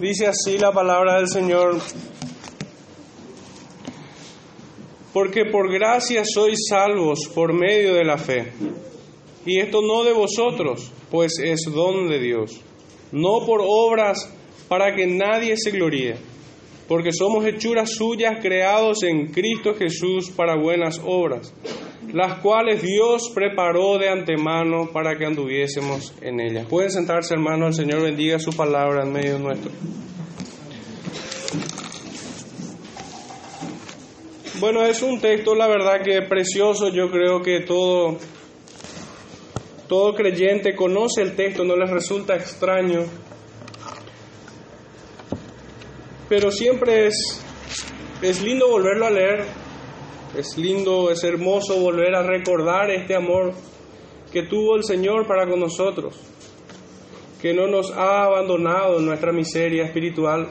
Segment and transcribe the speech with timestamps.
[0.00, 1.80] Dice así la palabra del Señor.
[5.12, 8.52] Porque por gracia sois salvos por medio de la fe.
[9.44, 12.60] Y esto no de vosotros, pues es don de Dios.
[13.10, 14.32] No por obras
[14.68, 16.14] para que nadie se gloríe.
[16.86, 21.52] Porque somos hechuras suyas creados en Cristo Jesús para buenas obras,
[22.12, 26.66] las cuales Dios preparó de antemano para que anduviésemos en ellas.
[26.66, 29.70] Pueden sentarse, hermanos, el Señor bendiga su palabra en medio nuestro.
[34.60, 36.88] Bueno, es un texto, la verdad que precioso.
[36.88, 38.18] Yo creo que todo,
[39.86, 43.04] todo creyente conoce el texto, no les resulta extraño.
[46.28, 47.40] Pero siempre es,
[48.20, 49.44] es lindo volverlo a leer.
[50.36, 53.54] Es lindo, es hermoso volver a recordar este amor
[54.32, 56.20] que tuvo el Señor para con nosotros,
[57.40, 60.48] que no nos ha abandonado en nuestra miseria espiritual,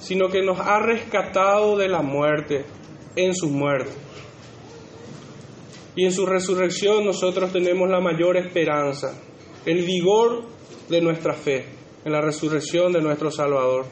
[0.00, 2.64] sino que nos ha rescatado de la muerte
[3.14, 3.92] en su muerte.
[5.94, 9.18] Y en su resurrección nosotros tenemos la mayor esperanza,
[9.64, 10.44] el vigor
[10.88, 11.64] de nuestra fe,
[12.04, 13.86] en la resurrección de nuestro Salvador.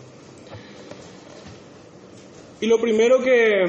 [2.61, 3.65] Y lo primero que,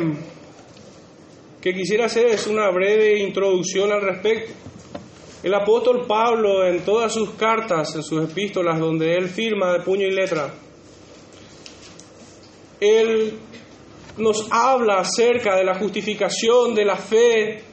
[1.66, 4.54] que quisiera hacer es una breve introducción al respecto.
[5.42, 10.06] El apóstol Pablo en todas sus cartas, en sus epístolas, donde él firma de puño
[10.06, 10.54] y letra,
[12.80, 13.40] él
[14.16, 17.64] nos habla acerca de la justificación, de la fe,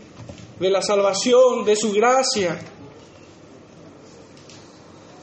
[0.59, 2.59] de la salvación, de su gracia.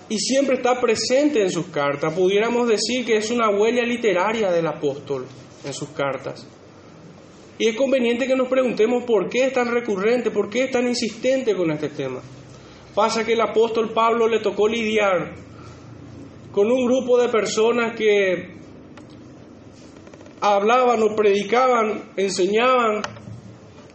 [0.10, 2.14] Y siempre está presente en sus cartas.
[2.14, 5.26] Pudiéramos decir que es una huella literaria del apóstol
[5.66, 6.46] en sus cartas.
[7.60, 10.88] Y es conveniente que nos preguntemos por qué es tan recurrente, por qué es tan
[10.88, 12.22] insistente con este tema.
[12.96, 15.36] Pasa que el apóstol Pablo le tocó lidiar
[16.54, 18.58] con un grupo de personas que
[20.40, 23.02] hablaban o predicaban, enseñaban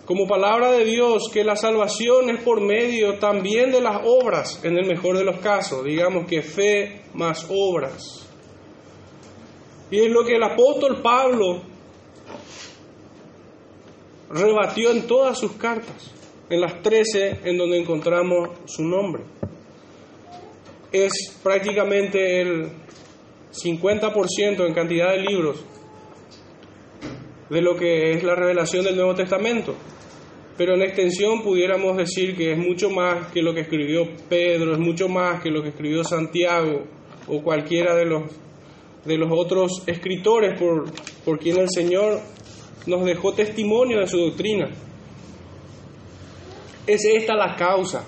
[0.04, 4.76] como palabra de Dios que la salvación es por medio también de las obras, en
[4.76, 8.28] el mejor de los casos, digamos que fe más obras.
[9.90, 11.73] Y es lo que el apóstol Pablo
[14.34, 16.12] rebatió en todas sus cartas,
[16.50, 19.22] en las trece en donde encontramos su nombre.
[20.90, 21.12] Es
[21.42, 22.68] prácticamente el
[23.52, 25.64] 50% en cantidad de libros
[27.48, 29.74] de lo que es la revelación del Nuevo Testamento.
[30.56, 34.78] Pero en extensión pudiéramos decir que es mucho más que lo que escribió Pedro, es
[34.78, 36.84] mucho más que lo que escribió Santiago
[37.28, 38.22] o cualquiera de los,
[39.04, 40.86] de los otros escritores por,
[41.24, 42.20] por quien el Señor
[42.86, 44.70] nos dejó testimonio de su doctrina.
[46.86, 48.04] Es esta la causa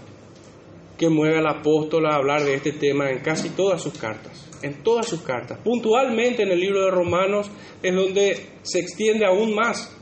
[0.98, 4.82] que mueve al apóstol a hablar de este tema en casi todas sus cartas, en
[4.82, 5.58] todas sus cartas.
[5.62, 7.50] Puntualmente en el libro de Romanos
[7.82, 9.92] es donde se extiende aún más.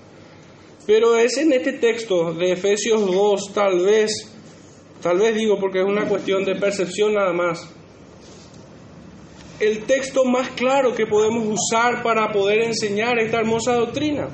[0.87, 4.11] Pero es en este texto de Efesios 2, tal vez,
[5.01, 7.67] tal vez digo porque es una cuestión de percepción nada más,
[9.61, 14.29] el texto más claro que podemos usar para poder enseñar esta hermosa doctrina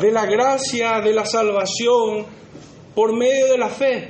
[0.00, 2.26] de la gracia, de la salvación
[2.94, 4.08] por medio de la fe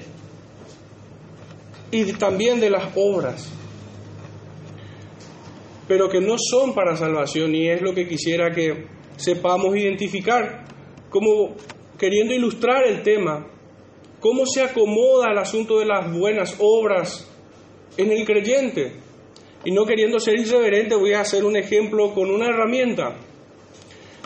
[1.91, 3.51] y también de las obras,
[5.87, 10.65] pero que no son para salvación y es lo que quisiera que sepamos identificar,
[11.11, 11.55] como
[11.99, 13.47] queriendo ilustrar el tema,
[14.21, 17.31] cómo se acomoda el asunto de las buenas obras
[17.97, 18.93] en el creyente.
[19.65, 23.17] Y no queriendo ser irreverente, voy a hacer un ejemplo con una herramienta.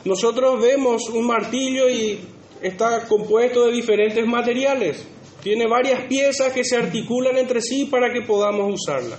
[0.05, 2.19] Nosotros vemos un martillo y
[2.61, 5.07] está compuesto de diferentes materiales.
[5.43, 9.19] Tiene varias piezas que se articulan entre sí para que podamos usarla.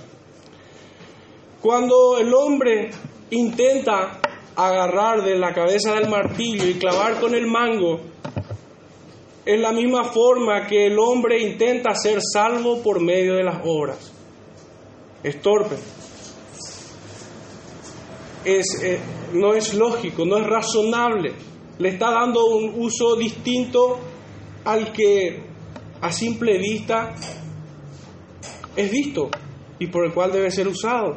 [1.60, 2.90] Cuando el hombre
[3.30, 4.20] intenta
[4.56, 8.00] agarrar de la cabeza del martillo y clavar con el mango,
[9.44, 14.12] es la misma forma que el hombre intenta ser salvo por medio de las obras.
[15.22, 15.76] Es torpe.
[18.44, 18.98] Es, eh,
[19.34, 21.32] no es lógico, no es razonable.
[21.78, 23.98] Le está dando un uso distinto
[24.64, 25.42] al que
[26.00, 27.14] a simple vista
[28.76, 29.30] es visto
[29.78, 31.16] y por el cual debe ser usado.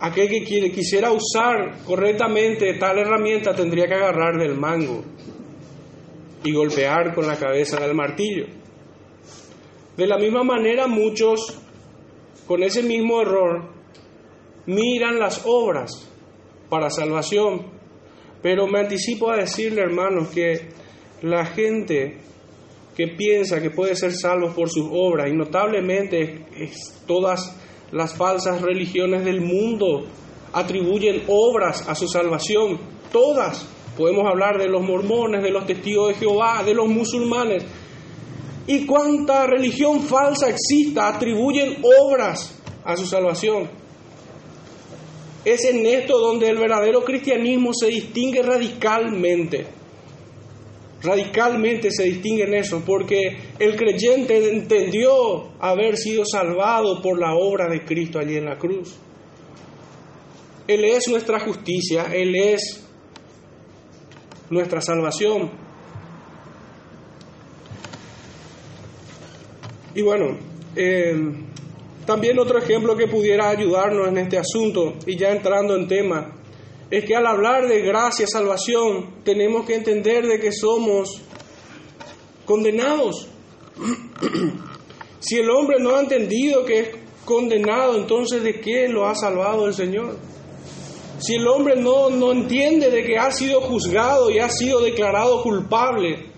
[0.00, 5.04] Aquel que quisiera usar correctamente tal herramienta tendría que agarrar del mango
[6.42, 8.46] y golpear con la cabeza del martillo.
[9.96, 11.58] De la misma manera muchos,
[12.46, 13.68] con ese mismo error,
[14.64, 16.09] miran las obras
[16.70, 17.66] para salvación.
[18.42, 20.70] Pero me anticipo a decirle, hermanos, que
[21.20, 22.18] la gente
[22.96, 26.46] que piensa que puede ser salvo por sus obras, y notablemente
[27.06, 27.56] todas
[27.92, 30.06] las falsas religiones del mundo
[30.52, 32.78] atribuyen obras a su salvación.
[33.12, 33.68] Todas.
[33.96, 37.64] Podemos hablar de los mormones, de los testigos de Jehová, de los musulmanes.
[38.66, 43.79] Y cuánta religión falsa exista, atribuyen obras a su salvación.
[45.44, 49.66] Es en esto donde el verdadero cristianismo se distingue radicalmente.
[51.02, 57.68] Radicalmente se distingue en eso, porque el creyente entendió haber sido salvado por la obra
[57.68, 58.96] de Cristo allí en la cruz.
[60.66, 62.86] Él es nuestra justicia, Él es
[64.50, 65.50] nuestra salvación.
[69.94, 70.36] Y bueno,
[70.76, 71.14] eh,
[72.06, 76.40] también otro ejemplo que pudiera ayudarnos en este asunto, y ya entrando en tema,
[76.90, 81.22] es que al hablar de gracia, salvación, tenemos que entender de que somos
[82.44, 83.28] condenados.
[85.20, 86.88] si el hombre no ha entendido que es
[87.24, 90.16] condenado, entonces ¿de qué lo ha salvado el Señor?
[91.18, 95.42] Si el hombre no, no entiende de que ha sido juzgado y ha sido declarado
[95.42, 96.30] culpable,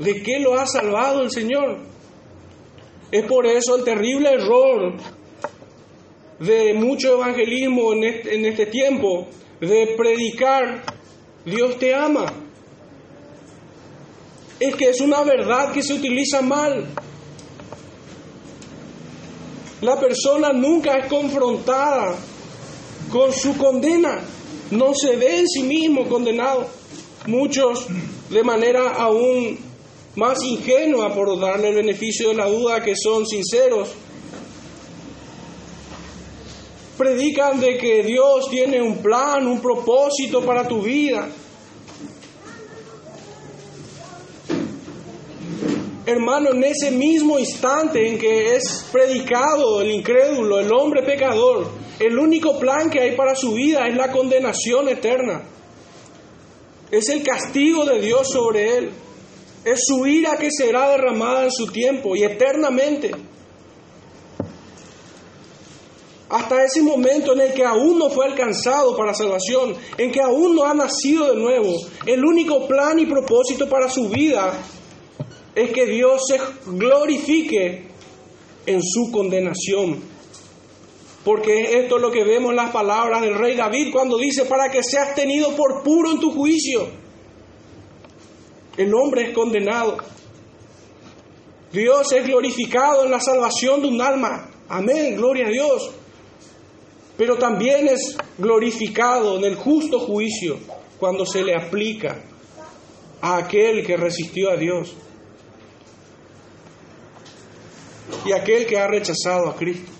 [0.00, 1.78] ¿de qué lo ha salvado el Señor?
[3.10, 4.94] Es por eso el terrible error
[6.40, 9.26] de mucho evangelismo en este, en este tiempo,
[9.60, 10.82] de predicar,
[11.44, 12.26] Dios te ama.
[14.60, 16.86] Es que es una verdad que se utiliza mal.
[19.80, 22.16] La persona nunca es confrontada
[23.10, 24.20] con su condena,
[24.70, 26.68] no se ve en sí mismo condenado.
[27.26, 27.86] Muchos
[28.28, 29.67] de manera aún
[30.18, 33.90] más ingenua, por darle el beneficio de la duda, que son sinceros,
[36.96, 41.28] predican de que Dios tiene un plan, un propósito para tu vida.
[46.04, 51.68] Hermano, en ese mismo instante en que es predicado el incrédulo, el hombre pecador,
[52.00, 55.44] el único plan que hay para su vida es la condenación eterna.
[56.90, 58.90] Es el castigo de Dios sobre él.
[59.64, 63.10] Es su ira que será derramada en su tiempo y eternamente.
[66.30, 70.54] Hasta ese momento en el que aún no fue alcanzado para salvación, en que aún
[70.54, 71.74] no ha nacido de nuevo,
[72.04, 74.52] el único plan y propósito para su vida
[75.54, 77.88] es que Dios se glorifique
[78.66, 80.02] en su condenación.
[81.24, 84.70] Porque esto es lo que vemos en las palabras del rey David cuando dice, para
[84.70, 86.88] que seas tenido por puro en tu juicio.
[88.78, 89.96] El hombre es condenado.
[91.72, 94.48] Dios es glorificado en la salvación de un alma.
[94.68, 95.90] Amén, gloria a Dios.
[97.16, 100.58] Pero también es glorificado en el justo juicio
[100.96, 102.22] cuando se le aplica
[103.20, 104.94] a aquel que resistió a Dios
[108.24, 109.90] y aquel que ha rechazado a Cristo.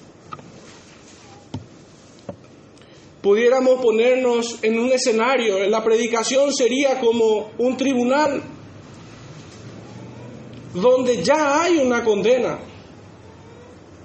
[3.20, 8.40] Pudiéramos ponernos en un escenario, la predicación sería como un tribunal
[10.80, 12.58] donde ya hay una condena,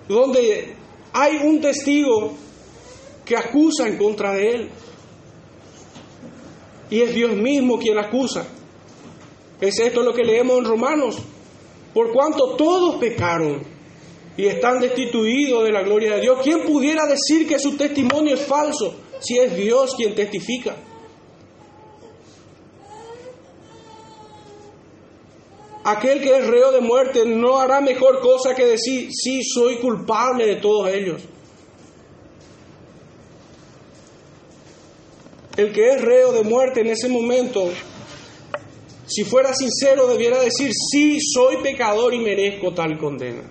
[0.08, 0.76] donde
[1.12, 2.34] hay un testigo
[3.26, 4.70] que acusa en contra de él.
[6.90, 8.46] Y es Dios mismo quien acusa.
[9.60, 11.18] Es esto lo que leemos en Romanos.
[11.94, 13.64] Por cuanto todos pecaron
[14.36, 18.42] y están destituidos de la gloria de Dios, ¿quién pudiera decir que su testimonio es
[18.42, 20.76] falso si es Dios quien testifica?
[25.86, 30.46] Aquel que es reo de muerte no hará mejor cosa que decir, sí, soy culpable
[30.46, 31.22] de todos ellos.
[35.58, 37.70] El que es reo de muerte en ese momento,
[39.06, 43.44] si fuera sincero, debiera decir, sí, soy pecador y merezco tal condena.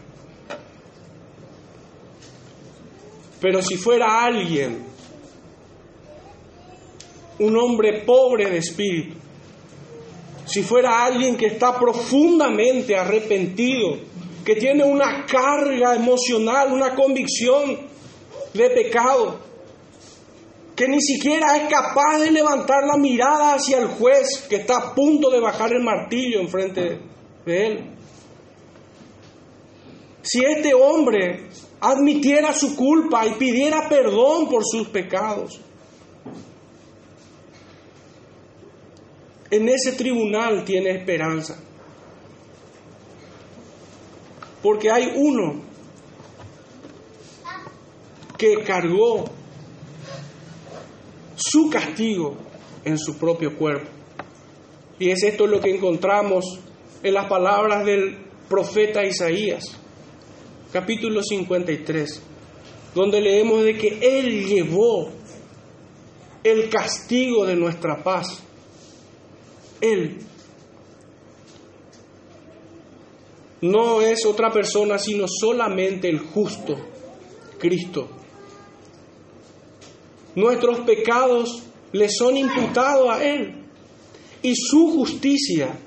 [3.40, 4.86] Pero si fuera alguien,
[7.38, 9.21] un hombre pobre de espíritu,
[10.52, 13.96] si fuera alguien que está profundamente arrepentido,
[14.44, 17.78] que tiene una carga emocional, una convicción
[18.52, 19.38] de pecado,
[20.76, 24.94] que ni siquiera es capaz de levantar la mirada hacia el juez que está a
[24.94, 27.00] punto de bajar el martillo enfrente
[27.46, 27.90] de él.
[30.20, 31.48] Si este hombre
[31.80, 35.62] admitiera su culpa y pidiera perdón por sus pecados,
[39.52, 41.62] en ese tribunal tiene esperanza.
[44.62, 45.60] Porque hay uno
[48.38, 49.26] que cargó
[51.36, 52.34] su castigo
[52.82, 53.90] en su propio cuerpo.
[54.98, 56.58] Y es esto lo que encontramos
[57.02, 59.76] en las palabras del profeta Isaías,
[60.72, 62.22] capítulo 53,
[62.94, 65.10] donde leemos de que Él llevó
[66.42, 68.42] el castigo de nuestra paz.
[69.82, 70.16] Él
[73.60, 76.76] no es otra persona, sino solamente el justo,
[77.58, 78.08] Cristo.
[80.34, 81.62] Nuestros pecados
[81.92, 83.66] le son imputados a Él
[84.40, 85.78] y su justicia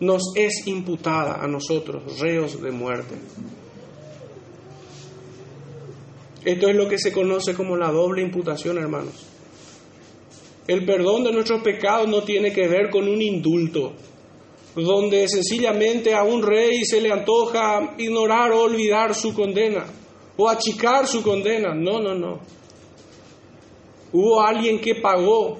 [0.00, 3.14] nos es imputada a nosotros, reos de muerte.
[6.44, 9.26] Esto es lo que se conoce como la doble imputación, hermanos.
[10.68, 13.94] El perdón de nuestros pecados no tiene que ver con un indulto,
[14.74, 19.86] donde sencillamente a un rey se le antoja ignorar o olvidar su condena,
[20.36, 21.74] o achicar su condena.
[21.74, 22.40] No, no, no.
[24.12, 25.58] Hubo alguien que pagó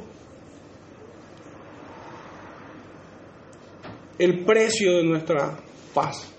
[4.19, 5.59] el precio de nuestra
[5.95, 6.31] paz,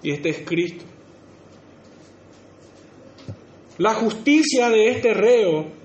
[0.00, 0.84] y este es Cristo.
[3.78, 5.75] La justicia de este reo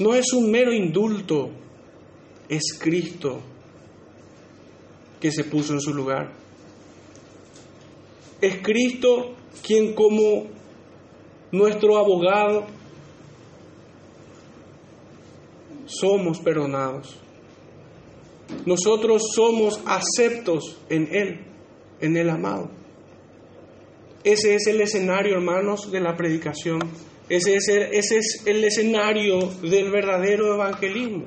[0.00, 1.50] no es un mero indulto,
[2.48, 3.40] es Cristo
[5.20, 6.32] que se puso en su lugar.
[8.40, 10.46] Es Cristo quien como
[11.50, 12.66] nuestro abogado
[15.86, 17.16] somos perdonados.
[18.64, 21.40] Nosotros somos aceptos en Él,
[22.00, 22.70] en el amado.
[24.24, 26.80] Ese es el escenario, hermanos, de la predicación.
[27.28, 31.26] Ese es el, escenario del verdadero evangelismo.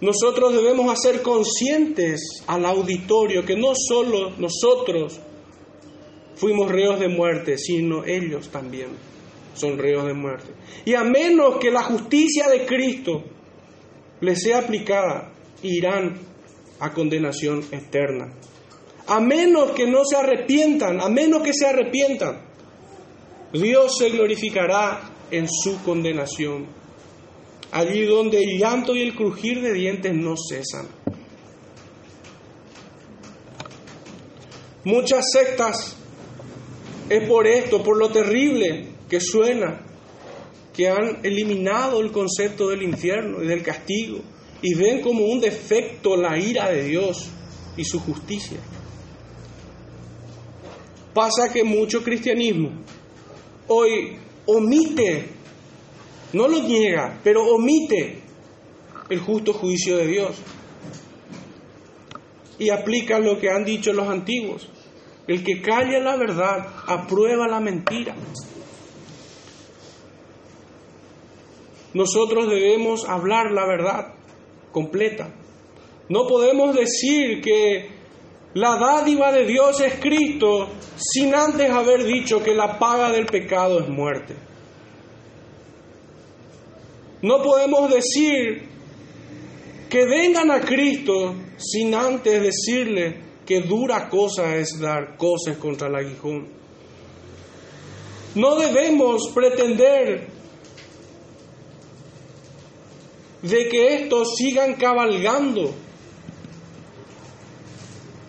[0.00, 5.20] Nosotros debemos hacer conscientes al auditorio que no solo nosotros
[6.34, 8.88] fuimos reos de muerte, sino ellos también
[9.54, 10.52] son reos de muerte.
[10.84, 13.22] Y a menos que la justicia de Cristo
[14.20, 16.18] les sea aplicada, irán
[16.80, 18.32] a condenación eterna.
[19.06, 22.53] A menos que no se arrepientan, a menos que se arrepientan,
[23.54, 26.66] Dios se glorificará en su condenación.
[27.70, 30.88] Allí donde el llanto y el crujir de dientes no cesan.
[34.84, 35.96] Muchas sectas
[37.08, 39.86] es por esto, por lo terrible que suena,
[40.72, 44.18] que han eliminado el concepto del infierno y del castigo
[44.62, 47.28] y ven como un defecto la ira de Dios
[47.76, 48.58] y su justicia.
[51.14, 52.84] Pasa que mucho cristianismo
[53.68, 54.16] hoy
[54.46, 55.28] omite,
[56.32, 58.22] no lo niega, pero omite
[59.08, 60.36] el justo juicio de Dios
[62.58, 64.68] y aplica lo que han dicho los antiguos.
[65.26, 68.14] El que calla la verdad aprueba la mentira.
[71.94, 74.14] Nosotros debemos hablar la verdad
[74.72, 75.32] completa.
[76.08, 77.88] No podemos decir que
[78.54, 83.80] la dádiva de Dios es Cristo sin antes haber dicho que la paga del pecado
[83.80, 84.36] es muerte.
[87.22, 88.68] No podemos decir
[89.88, 95.96] que vengan a Cristo sin antes decirle que dura cosa es dar cosas contra el
[95.96, 96.48] aguijón.
[98.34, 100.28] No debemos pretender
[103.42, 105.74] de que estos sigan cabalgando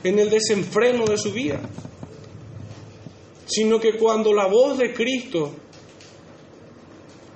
[0.06, 1.60] en el desenfreno de su vida,
[3.46, 5.54] sino que cuando la voz de Cristo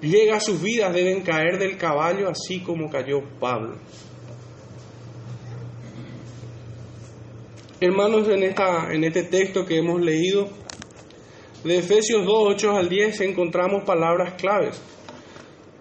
[0.02, 3.78] llega a sus vidas deben caer del caballo así como cayó Pablo.
[7.82, 10.50] Hermanos, en, esta, en este texto que hemos leído,
[11.64, 14.80] de Efesios 2, 8 al 10, encontramos palabras claves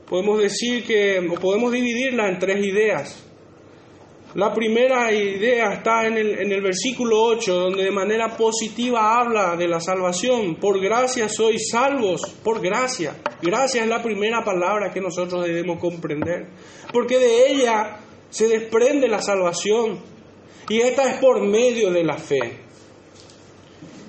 [0.08, 3.24] podemos decir que, o podemos dividirla en tres ideas.
[4.34, 9.56] La primera idea está en el, en el versículo 8, donde de manera positiva habla
[9.56, 10.56] de la salvación.
[10.56, 13.16] Por gracia sois salvos, por gracia.
[13.40, 16.48] Gracia es la primera palabra que nosotros debemos comprender,
[16.92, 19.98] porque de ella se desprende la salvación,
[20.68, 22.58] y esta es por medio de la fe.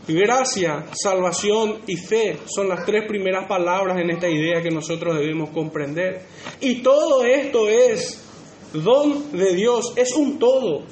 [0.05, 5.51] Gracia, salvación y fe son las tres primeras palabras en esta idea que nosotros debemos
[5.51, 6.23] comprender.
[6.59, 8.28] Y todo esto es
[8.73, 10.83] don de Dios, es un todo.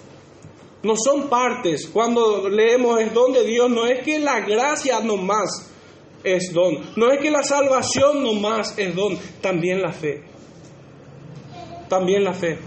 [0.84, 1.88] No son partes.
[1.88, 5.72] Cuando leemos es don de Dios, no es que la gracia nomás
[6.24, 10.24] es don, no es que la salvación nomás es don, también la fe.
[11.89, 12.60] También la fe.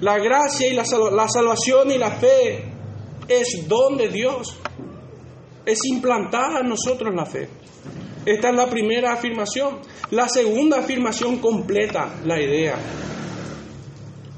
[0.00, 2.64] La gracia y la, la salvación y la fe
[3.28, 4.56] es don de Dios
[5.66, 7.48] es implantada en nosotros la fe.
[8.24, 9.80] Esta es la primera afirmación.
[10.10, 12.76] La segunda afirmación completa la idea.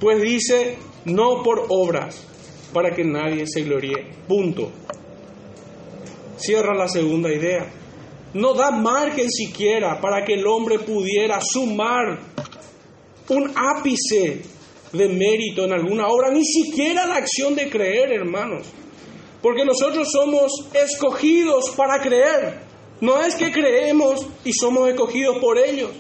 [0.01, 2.25] Pues dice, no por obras,
[2.73, 4.07] para que nadie se gloríe.
[4.27, 4.71] Punto.
[6.37, 7.73] Cierra la segunda idea.
[8.35, 12.19] No da margen siquiera para que el hombre pudiera sumar
[13.29, 14.43] un ápice
[14.93, 18.67] de mérito en alguna obra, ni siquiera la acción de creer, hermanos.
[19.43, 22.61] Porque nosotros somos escogidos para creer.
[23.01, 25.91] No es que creemos y somos escogidos por ellos.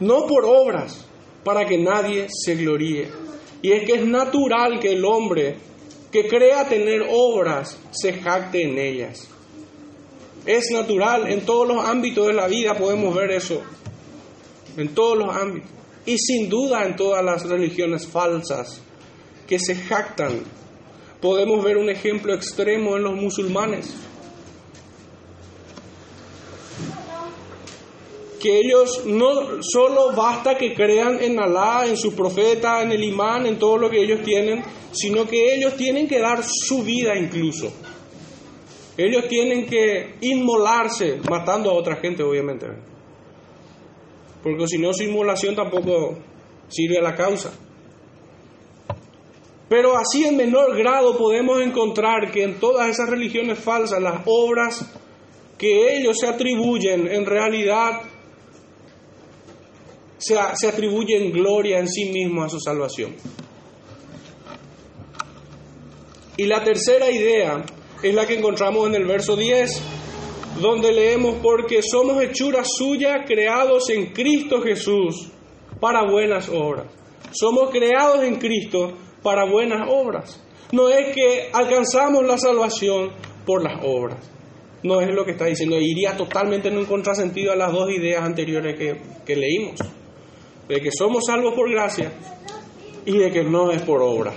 [0.00, 1.06] No por obras,
[1.44, 3.08] para que nadie se gloríe.
[3.62, 5.56] Y es que es natural que el hombre
[6.12, 9.28] que crea tener obras se jacte en ellas.
[10.44, 13.62] Es natural, en todos los ámbitos de la vida podemos ver eso.
[14.76, 15.70] En todos los ámbitos.
[16.04, 18.80] Y sin duda en todas las religiones falsas
[19.46, 20.40] que se jactan.
[21.20, 23.92] Podemos ver un ejemplo extremo en los musulmanes.
[28.40, 33.46] Que ellos no solo basta que crean en Alá, en su profeta, en el imán,
[33.46, 34.62] en todo lo que ellos tienen,
[34.92, 37.72] sino que ellos tienen que dar su vida incluso.
[38.96, 42.66] Ellos tienen que inmolarse matando a otra gente, obviamente.
[44.42, 46.16] Porque si no, su inmolación tampoco
[46.68, 47.52] sirve a la causa.
[49.68, 54.86] Pero así en menor grado podemos encontrar que en todas esas religiones falsas las obras
[55.58, 58.02] que ellos se atribuyen en realidad
[60.18, 63.14] se, se atribuyen gloria en sí mismos a su salvación.
[66.36, 67.64] Y la tercera idea
[68.02, 69.82] es la que encontramos en el verso 10,
[70.60, 75.28] donde leemos, porque somos hechuras suyas creados en Cristo Jesús
[75.80, 76.86] para buenas obras.
[77.32, 78.92] Somos creados en Cristo
[79.22, 80.42] para buenas obras.
[80.72, 83.12] No es que alcanzamos la salvación
[83.46, 84.30] por las obras.
[84.82, 85.78] No es lo que está diciendo.
[85.80, 89.80] Iría totalmente en un contrasentido a las dos ideas anteriores que, que leímos.
[90.68, 92.12] De que somos salvos por gracia
[93.04, 94.34] y de que no es por obra.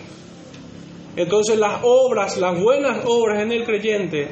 [1.15, 4.27] Entonces las obras, las buenas obras en el creyente,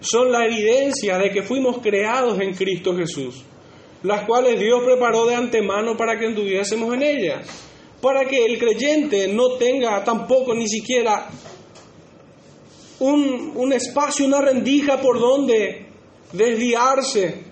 [0.00, 3.44] son la evidencia de que fuimos creados en Cristo Jesús,
[4.02, 7.46] las cuales Dios preparó de antemano para que anduviésemos en ellas,
[8.00, 11.28] para que el creyente no tenga tampoco ni siquiera
[13.00, 15.86] un, un espacio, una rendija por donde
[16.32, 17.49] desviarse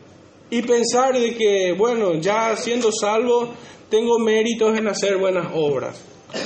[0.50, 3.54] y pensar de que, bueno, ya siendo salvo,
[3.90, 6.02] tengo méritos en hacer buenas obras.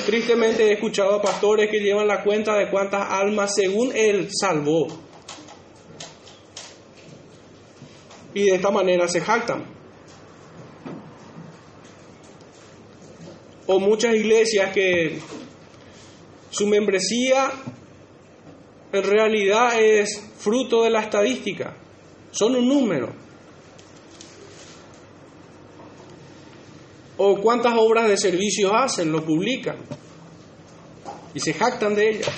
[0.06, 4.86] Tristemente he escuchado a pastores que llevan la cuenta de cuántas almas según él salvó.
[8.34, 9.64] Y de esta manera se jactan.
[13.66, 15.20] O muchas iglesias que
[16.50, 17.50] su membresía
[18.92, 21.76] en realidad es fruto de la estadística.
[22.30, 23.21] Son un número.
[27.24, 29.76] O cuántas obras de servicio hacen, lo publican
[31.32, 32.30] y se jactan de ellas.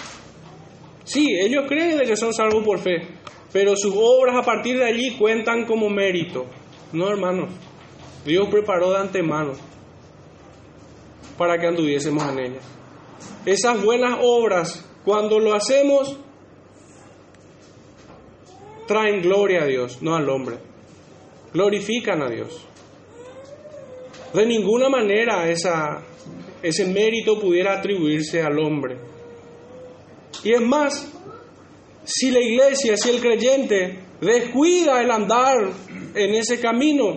[1.05, 3.09] Sí, ellos creen de que son salvos por fe,
[3.51, 6.45] pero sus obras a partir de allí cuentan como mérito.
[6.93, 7.49] No, hermanos,
[8.27, 9.53] Dios preparó de antemano
[11.39, 12.65] para que anduviésemos en ellas.
[13.47, 16.19] Esas buenas obras, cuando lo hacemos,
[18.87, 20.59] traen gloria a Dios, no al hombre.
[21.55, 22.67] Glorifican a Dios.
[24.35, 28.99] De ninguna manera ese mérito pudiera atribuirse al hombre.
[30.43, 31.09] Y es más,
[32.05, 35.71] si la iglesia, si el creyente descuida el andar
[36.15, 37.17] en ese camino,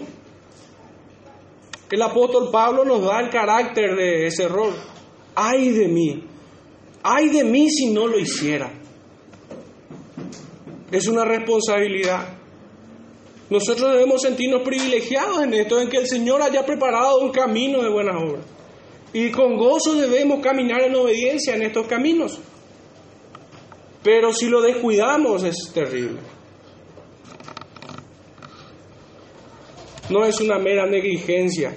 [1.89, 4.73] el apóstol Pablo nos da el carácter de ese error.
[5.33, 6.23] Ay de mí,
[7.01, 8.71] ay de mí si no lo hiciera.
[10.91, 12.36] Es una responsabilidad.
[13.49, 17.89] Nosotros debemos sentirnos privilegiados en esto, en que el Señor haya preparado un camino de
[17.89, 18.45] buenas obras.
[19.13, 22.39] Y con gozo debemos caminar en obediencia en estos caminos.
[24.03, 26.19] Pero si lo descuidamos es terrible.
[30.09, 31.75] No es una mera negligencia,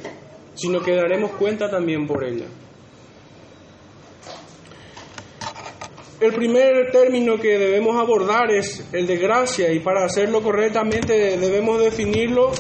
[0.55, 2.47] sino que daremos cuenta también por ella.
[6.21, 11.83] El primer término que debemos abordar es el de gracia y para hacerlo correctamente debemos
[11.83, 12.51] definirlo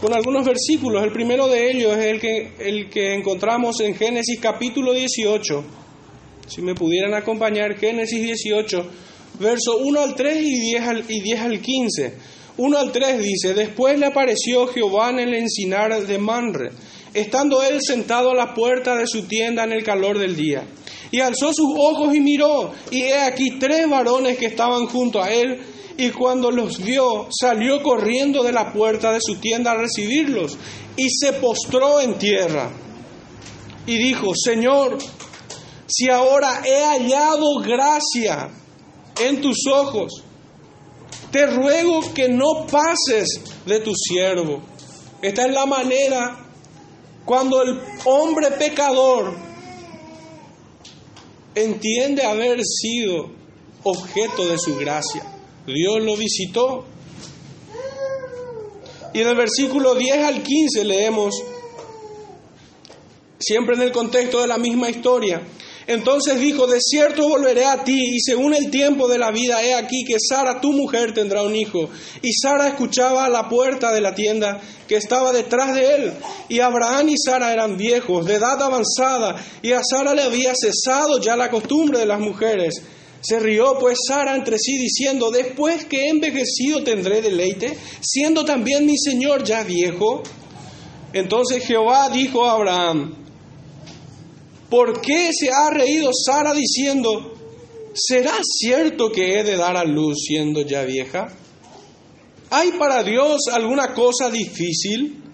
[0.00, 1.02] con algunos versículos.
[1.02, 5.64] El primero de ellos es el que, el que encontramos en Génesis capítulo 18.
[6.46, 8.86] Si me pudieran acompañar, Génesis 18,
[9.40, 12.14] verso 1 al 3 y 10 al, y 10 al 15.
[12.56, 16.70] 1 al 3 dice, después le apareció Jehová en el encinar de Manre,
[17.14, 20.62] estando él sentado a la puerta de su tienda en el calor del día.
[21.10, 25.30] Y alzó sus ojos y miró, y he aquí tres varones que estaban junto a
[25.30, 25.60] él,
[25.96, 30.56] y cuando los vio, salió corriendo de la puerta de su tienda a recibirlos,
[30.96, 32.70] y se postró en tierra.
[33.86, 34.98] Y dijo, Señor,
[35.86, 38.48] si ahora he hallado gracia
[39.20, 40.22] en tus ojos,
[41.32, 44.62] te ruego que no pases de tu siervo.
[45.22, 46.46] Esta es la manera
[47.24, 49.49] cuando el hombre pecador
[51.54, 53.30] entiende haber sido
[53.82, 55.24] objeto de su gracia.
[55.66, 56.84] Dios lo visitó.
[59.12, 61.34] Y en el versículo 10 al 15 leemos,
[63.38, 65.42] siempre en el contexto de la misma historia,
[65.90, 69.74] entonces dijo, de cierto volveré a ti, y según el tiempo de la vida, he
[69.74, 71.90] aquí que Sara, tu mujer, tendrá un hijo.
[72.22, 76.12] Y Sara escuchaba a la puerta de la tienda que estaba detrás de él.
[76.48, 81.20] Y Abraham y Sara eran viejos, de edad avanzada, y a Sara le había cesado
[81.20, 82.80] ya la costumbre de las mujeres.
[83.20, 88.86] Se rió pues Sara entre sí diciendo, después que he envejecido tendré deleite, siendo también
[88.86, 90.22] mi Señor ya viejo.
[91.12, 93.16] Entonces Jehová dijo a Abraham,
[94.70, 97.34] ¿Por qué se ha reído Sara diciendo,
[97.92, 101.26] ¿será cierto que he de dar a luz siendo ya vieja?
[102.50, 105.24] ¿Hay para Dios alguna cosa difícil?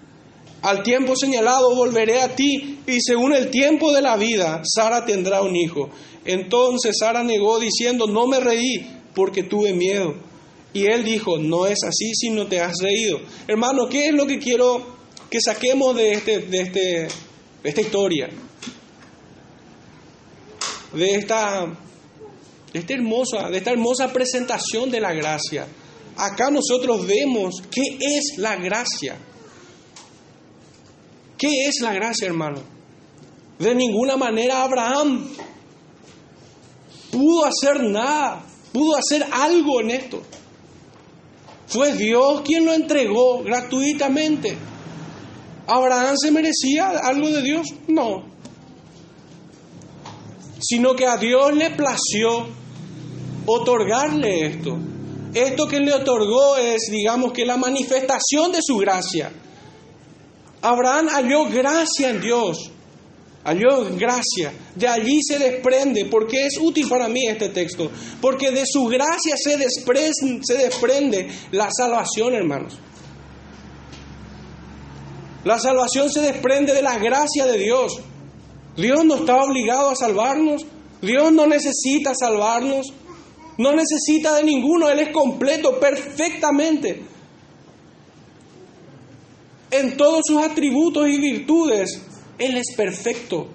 [0.62, 5.42] Al tiempo señalado volveré a ti y según el tiempo de la vida, Sara tendrá
[5.42, 5.90] un hijo.
[6.25, 10.14] Entonces Sara negó diciendo, no me reí porque tuve miedo.
[10.72, 13.20] Y él dijo, no es así si no te has reído.
[13.46, 14.96] Hermano, ¿qué es lo que quiero
[15.31, 17.09] que saquemos de, este, de, este, de
[17.68, 18.29] esta historia?
[20.97, 21.67] De esta,
[22.73, 25.67] esta hermosa, de esta hermosa presentación de la gracia.
[26.17, 29.17] Acá nosotros vemos qué es la gracia.
[31.37, 32.63] ¿Qué es la gracia, hermano?
[33.59, 35.29] De ninguna manera Abraham
[37.11, 40.23] pudo hacer nada, pudo hacer algo en esto.
[41.67, 44.57] Fue Dios quien lo entregó gratuitamente.
[45.67, 47.67] ¿Abraham se merecía algo de Dios?
[47.89, 48.36] No
[50.59, 52.47] sino que a Dios le plació
[53.47, 54.79] otorgarle esto.
[55.35, 59.33] Esto que le otorgó es, digamos que la manifestación de su gracia.
[60.62, 62.71] Abraham halló gracia en Dios,
[63.45, 64.53] halló gracia.
[64.75, 67.90] De allí se desprende, porque es útil para mí este texto,
[68.21, 72.79] porque de su gracia se desprende, se desprende la salvación, hermanos.
[75.45, 78.01] La salvación se desprende de la gracia de Dios.
[78.77, 80.67] Dios no está obligado a salvarnos.
[81.01, 82.93] Dios no necesita salvarnos.
[83.59, 84.89] No necesita de ninguno.
[84.89, 87.03] Él es completo, perfectamente.
[89.71, 92.03] En todos sus atributos y virtudes,
[92.39, 93.49] Él es perfecto.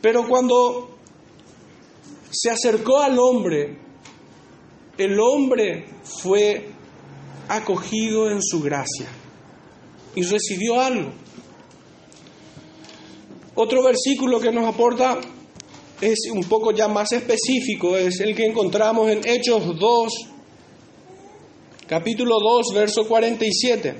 [0.00, 0.98] Pero cuando
[2.30, 3.78] se acercó al hombre,
[4.98, 6.70] el hombre fue
[7.48, 9.06] acogido en su gracia
[10.14, 11.12] y recibió algo.
[13.54, 15.20] Otro versículo que nos aporta
[16.00, 20.12] es un poco ya más específico, es el que encontramos en Hechos 2,
[21.86, 23.94] capítulo 2, verso 47.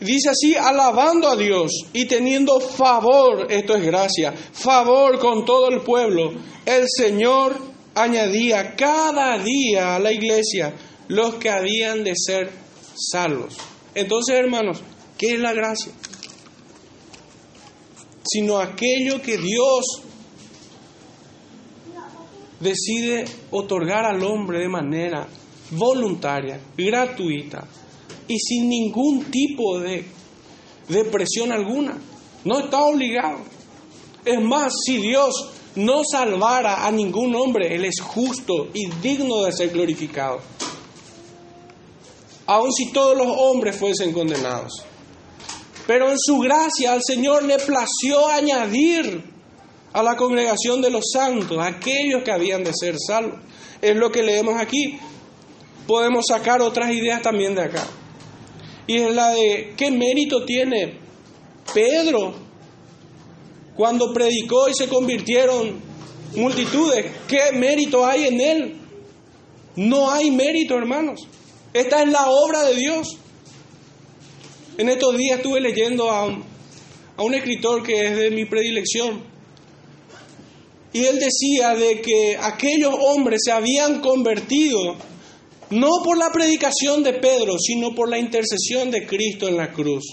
[0.00, 5.80] Dice así, alabando a Dios y teniendo favor, esto es gracia, favor con todo el
[5.82, 6.32] pueblo,
[6.66, 7.56] el Señor
[7.94, 10.74] añadía cada día a la iglesia
[11.08, 12.50] los que habían de ser
[12.96, 13.56] salvos.
[13.94, 14.82] Entonces, hermanos,
[15.16, 15.92] ¿qué es la gracia?
[18.24, 19.84] Sino aquello que Dios
[22.60, 25.28] decide otorgar al hombre de manera
[25.70, 27.66] voluntaria, gratuita
[28.26, 30.04] y sin ningún tipo de,
[30.88, 31.98] de presión alguna.
[32.44, 33.38] No está obligado.
[34.24, 39.52] Es más, si Dios no salvara a ningún hombre, Él es justo y digno de
[39.52, 40.40] ser glorificado.
[42.46, 44.84] Aun si todos los hombres fuesen condenados.
[45.86, 49.22] Pero en su gracia al Señor le plació añadir
[49.92, 53.38] a la congregación de los santos, aquellos que habían de ser salvos.
[53.80, 54.98] Es lo que leemos aquí.
[55.86, 57.86] Podemos sacar otras ideas también de acá.
[58.86, 60.98] Y es la de qué mérito tiene
[61.72, 62.34] Pedro
[63.76, 65.80] cuando predicó y se convirtieron
[66.36, 67.06] multitudes.
[67.28, 68.80] ¿Qué mérito hay en él?
[69.76, 71.20] No hay mérito, hermanos.
[71.72, 73.18] Esta es la obra de Dios.
[74.76, 79.22] En estos días estuve leyendo a, un escritor que es de mi predilección.
[80.92, 84.96] Y él decía de que aquellos hombres se habían convertido
[85.70, 90.04] no por la predicación de Pedro, sino por la intercesión de Cristo en la cruz.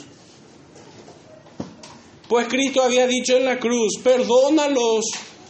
[2.28, 5.06] Pues Cristo había dicho en la cruz, perdónalos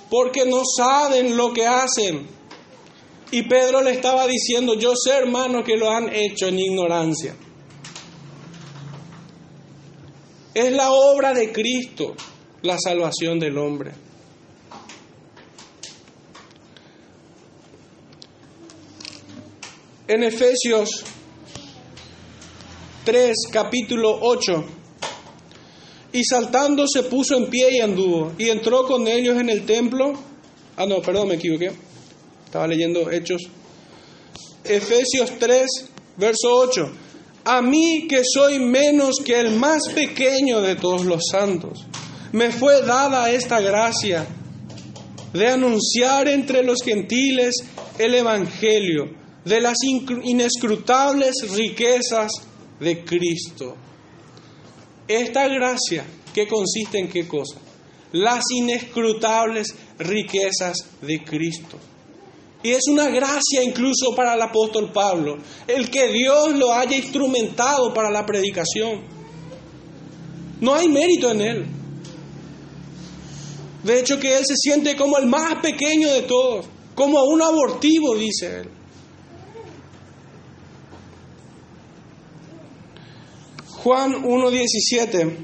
[0.10, 2.28] porque no saben lo que hacen.
[3.32, 7.36] Y Pedro le estaba diciendo, yo sé hermano que lo han hecho en ignorancia.
[10.54, 12.16] Es la obra de Cristo
[12.62, 13.92] la salvación del hombre.
[20.08, 21.06] En Efesios
[23.06, 24.66] 3, capítulo 8,
[26.12, 30.14] y saltando se puso en pie y anduvo, y entró con ellos en el templo.
[30.76, 31.72] Ah, no, perdón, me equivoqué.
[32.44, 33.44] Estaba leyendo Hechos.
[34.66, 35.66] Efesios 3,
[36.18, 36.92] verso 8.
[37.44, 41.86] A mí que soy menos que el más pequeño de todos los santos,
[42.32, 44.26] me fue dada esta gracia
[45.34, 47.56] de anunciar entre los gentiles
[47.98, 52.32] el Evangelio de las inescrutables riquezas
[52.80, 53.76] de Cristo.
[55.08, 57.60] Esta gracia, ¿qué consiste en qué cosa?
[58.12, 61.78] Las inescrutables riquezas de Cristo.
[62.64, 67.94] Y es una gracia incluso para el apóstol Pablo, el que Dios lo haya instrumentado
[67.94, 69.02] para la predicación.
[70.60, 71.66] No hay mérito en él.
[73.84, 78.16] De hecho que él se siente como el más pequeño de todos, como un abortivo,
[78.16, 78.70] dice él.
[83.84, 85.38] Juan 1.17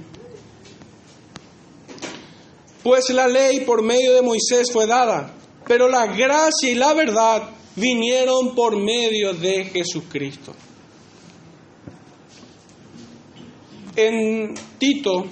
[2.83, 5.33] Pues la ley por medio de Moisés fue dada,
[5.67, 10.53] pero la gracia y la verdad vinieron por medio de Jesucristo.
[13.95, 15.25] En Tito,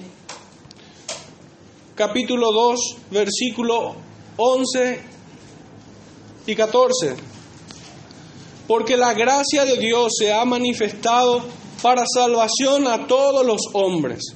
[1.94, 3.96] capítulo 2, versículo
[4.36, 5.00] 11
[6.46, 7.16] y 14.
[8.66, 11.42] Porque la gracia de Dios se ha manifestado
[11.80, 14.34] para salvación a todos los hombres.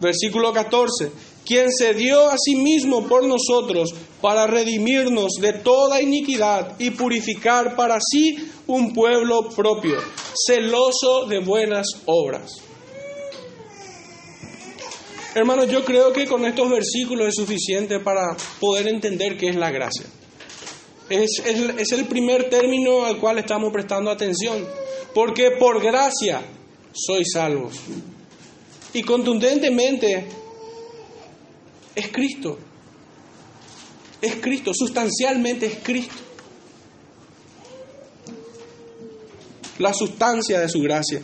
[0.00, 1.31] Versículo 14.
[1.52, 7.76] Quien se dio a sí mismo por nosotros para redimirnos de toda iniquidad y purificar
[7.76, 9.98] para sí un pueblo propio,
[10.46, 12.52] celoso de buenas obras.
[15.34, 19.70] Hermanos, yo creo que con estos versículos es suficiente para poder entender qué es la
[19.70, 20.06] gracia.
[21.10, 24.66] Es, es, el primer término al cual estamos prestando atención.
[25.12, 26.40] Porque por gracia
[26.94, 27.74] sois salvos.
[28.94, 30.40] Y contundentemente
[31.94, 32.58] es Cristo.
[34.20, 36.14] Es Cristo, sustancialmente es Cristo.
[39.78, 41.22] La sustancia de su gracia.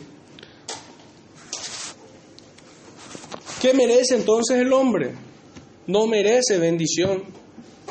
[3.61, 5.13] ¿Qué merece entonces el hombre?
[5.87, 7.23] No merece bendición,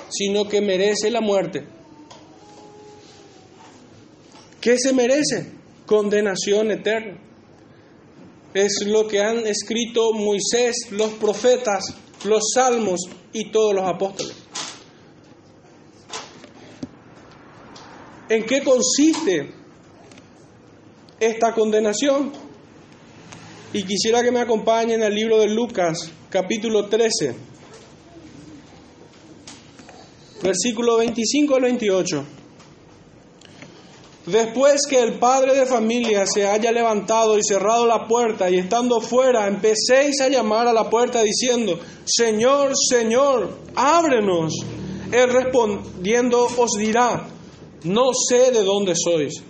[0.09, 1.65] sino que merece la muerte.
[4.61, 5.53] ¿Qué se merece?
[5.87, 7.19] Condenación eterna.
[8.55, 11.85] Es lo que han escrito Moisés, los profetas,
[12.25, 13.01] los salmos
[13.33, 14.35] y todos los apóstoles.
[18.29, 19.53] ¿En qué consiste
[21.19, 22.33] esta condenación?
[23.73, 27.35] Y quisiera que me acompañen al libro de Lucas, capítulo 13,
[30.43, 32.38] versículo 25 al 28.
[34.31, 39.01] Después que el padre de familia se haya levantado y cerrado la puerta y estando
[39.01, 44.53] fuera, empecéis a llamar a la puerta diciendo, Señor, Señor, ábrenos.
[45.11, 47.27] Él respondiendo os dirá,
[47.85, 49.43] no sé de dónde sois.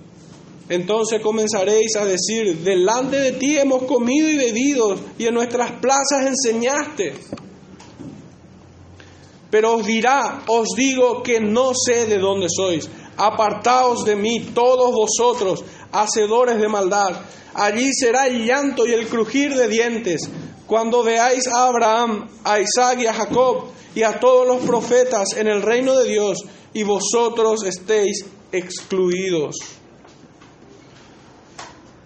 [0.69, 6.25] Entonces comenzaréis a decir, delante de ti hemos comido y bebido y en nuestras plazas
[6.25, 7.15] enseñaste.
[9.51, 12.89] Pero os dirá, os digo que no sé de dónde sois.
[13.19, 17.21] Apartaos de mí todos vosotros, hacedores de maldad.
[17.53, 20.31] Allí será el llanto y el crujir de dientes,
[20.67, 25.49] cuando veáis a Abraham, a Isaac y a Jacob y a todos los profetas en
[25.49, 26.39] el reino de Dios,
[26.73, 29.57] y vosotros estéis excluidos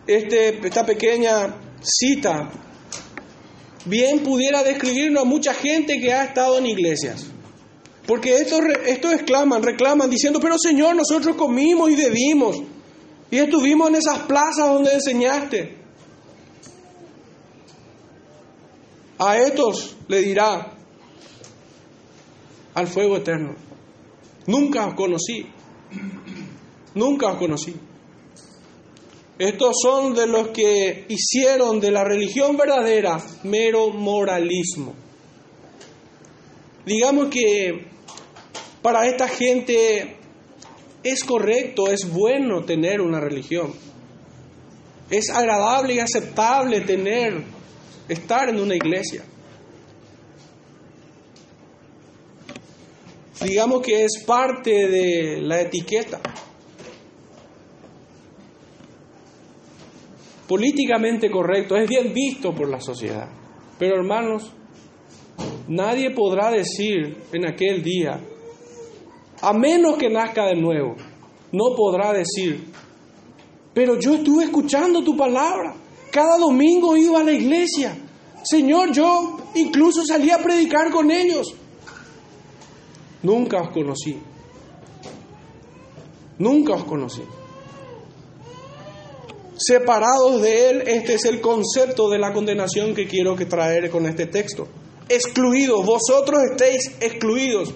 [0.07, 2.51] este, esta pequeña cita
[3.85, 7.32] bien pudiera describirnos a mucha gente que ha estado en iglesias.
[8.07, 12.62] Porque estos, estos exclaman, reclaman, diciendo, pero Señor, nosotros comimos y bebimos
[13.31, 15.79] y estuvimos en esas plazas donde enseñaste.
[19.19, 20.73] A estos le dirá
[22.75, 23.55] al fuego eterno,
[24.47, 25.47] nunca os conocí,
[26.95, 27.75] nunca os conocí.
[29.38, 34.95] Estos son de los que hicieron de la religión verdadera mero moralismo.
[36.85, 37.91] Digamos que
[38.83, 40.16] para esta gente
[41.03, 43.73] es correcto, es bueno tener una religión.
[45.11, 47.42] Es agradable y aceptable tener,
[48.09, 49.25] estar en una iglesia.
[53.42, 56.21] Digamos que es parte de la etiqueta.
[60.53, 63.27] políticamente correcto, es bien visto por la sociedad.
[63.79, 64.53] Pero hermanos,
[65.66, 68.21] nadie podrá decir en aquel día,
[69.42, 70.96] a menos que nazca de nuevo,
[71.52, 72.72] no podrá decir
[73.74, 75.74] Pero yo estuve escuchando tu palabra.
[76.11, 77.96] Cada domingo iba a la iglesia.
[78.44, 81.55] Señor, yo incluso salí a predicar con ellos.
[83.22, 84.18] Nunca os conocí.
[86.38, 87.22] Nunca os conocí.
[89.57, 94.07] Separados de Él, este es el concepto de la condenación que quiero que traer con
[94.07, 94.66] este texto.
[95.09, 97.72] Excluidos, vosotros estéis excluidos.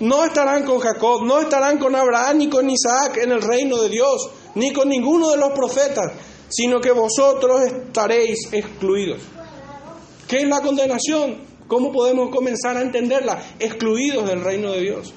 [0.00, 3.88] No estarán con Jacob, no estarán con Abraham ni con Isaac en el reino de
[3.88, 6.12] Dios, ni con ninguno de los profetas,
[6.48, 9.20] sino que vosotros estaréis excluidos.
[10.26, 11.42] ¿Qué es la condenación?
[11.68, 13.42] ¿Cómo podemos comenzar a entenderla?
[13.58, 15.12] Excluidos del reino de Dios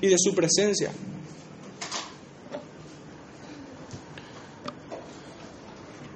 [0.00, 0.92] y de su presencia.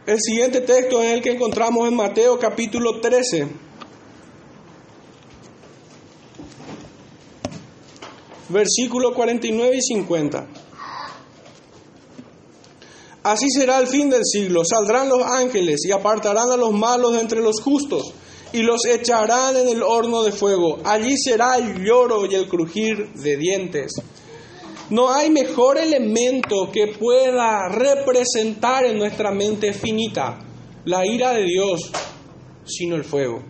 [0.06, 3.65] El siguiente texto es el que encontramos en Mateo capítulo 13.
[8.48, 10.46] Versículo 49 y 50.
[13.22, 14.62] Así será el fin del siglo.
[14.64, 18.12] Saldrán los ángeles y apartarán a los malos entre los justos
[18.52, 20.78] y los echarán en el horno de fuego.
[20.84, 23.92] Allí será el lloro y el crujir de dientes.
[24.90, 30.38] No hay mejor elemento que pueda representar en nuestra mente finita
[30.84, 31.90] la ira de Dios
[32.64, 33.42] sino el fuego.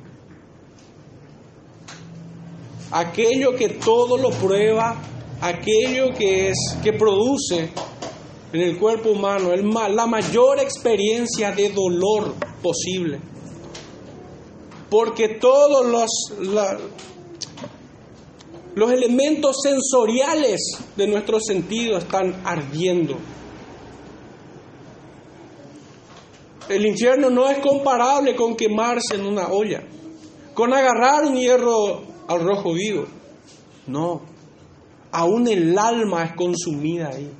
[2.90, 5.02] Aquello que todo lo prueba,
[5.40, 7.70] aquello que es que produce
[8.52, 13.20] en el cuerpo humano el, la mayor experiencia de dolor posible.
[14.88, 16.10] Porque todos los,
[18.74, 20.60] los elementos sensoriales
[20.96, 23.16] de nuestro sentido están ardiendo.
[26.68, 29.82] El infierno no es comparable con quemarse en una olla,
[30.54, 33.06] con agarrar un hierro al rojo vivo.
[33.86, 34.22] No,
[35.12, 37.30] aún el alma es consumida ahí.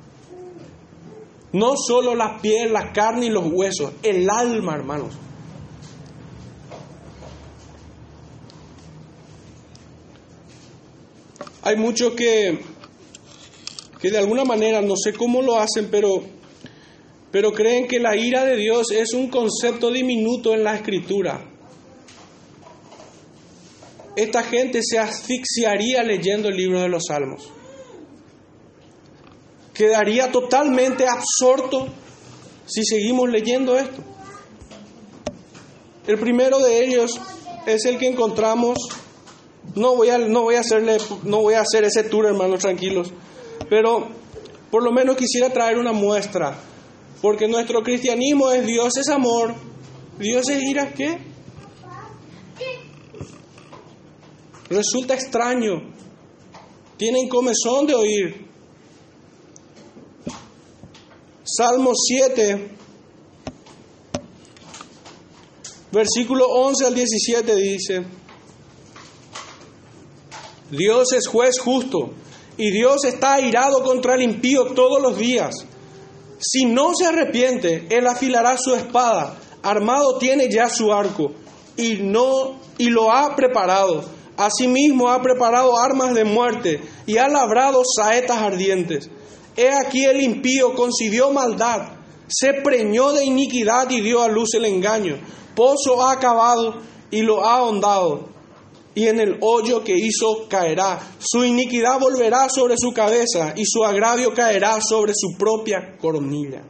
[1.53, 5.13] No solo la piel, la carne y los huesos, el alma, hermanos.
[11.63, 12.59] Hay muchos que,
[13.99, 16.23] que de alguna manera, no sé cómo lo hacen, pero,
[17.31, 21.56] pero creen que la ira de Dios es un concepto diminuto en la escritura.
[24.17, 27.51] Esta gente se asfixiaría leyendo el libro de los Salmos.
[29.75, 31.87] Quedaría totalmente absorto
[32.65, 34.01] si seguimos leyendo esto.
[36.07, 37.11] El primero de ellos
[37.67, 38.79] es el que encontramos
[39.75, 43.13] no voy a, no voy a, hacerle, no voy a hacer ese tour, hermanos, tranquilos.
[43.69, 44.07] Pero
[44.71, 46.57] por lo menos quisiera traer una muestra.
[47.21, 49.53] Porque nuestro cristianismo es Dios es amor.
[50.17, 51.19] Dios es ira, ¿qué?
[54.69, 55.93] Resulta extraño.
[56.97, 58.47] Tienen comezón de oír.
[61.43, 62.69] Salmo 7,
[65.91, 68.05] versículo 11 al 17 dice.
[70.69, 72.11] Dios es juez justo
[72.57, 75.55] y Dios está airado contra el impío todos los días.
[76.39, 81.31] Si no se arrepiente, él afilará su espada, armado tiene ya su arco
[81.77, 84.16] y no y lo ha preparado.
[84.37, 89.09] Asimismo ha preparado armas de muerte y ha labrado saetas ardientes.
[89.55, 91.89] He aquí el impío concibió maldad,
[92.27, 95.17] se preñó de iniquidad y dio a luz el engaño.
[95.55, 96.75] Pozo ha acabado
[97.09, 98.37] y lo ha ahondado
[98.97, 100.99] y en el hoyo que hizo caerá.
[101.19, 106.63] Su iniquidad volverá sobre su cabeza y su agravio caerá sobre su propia coronilla.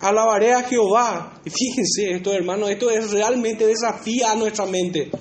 [0.00, 1.40] Alabaré a Jehová.
[1.44, 5.12] Fíjense esto, hermano, esto es realmente desafía a nuestra mente.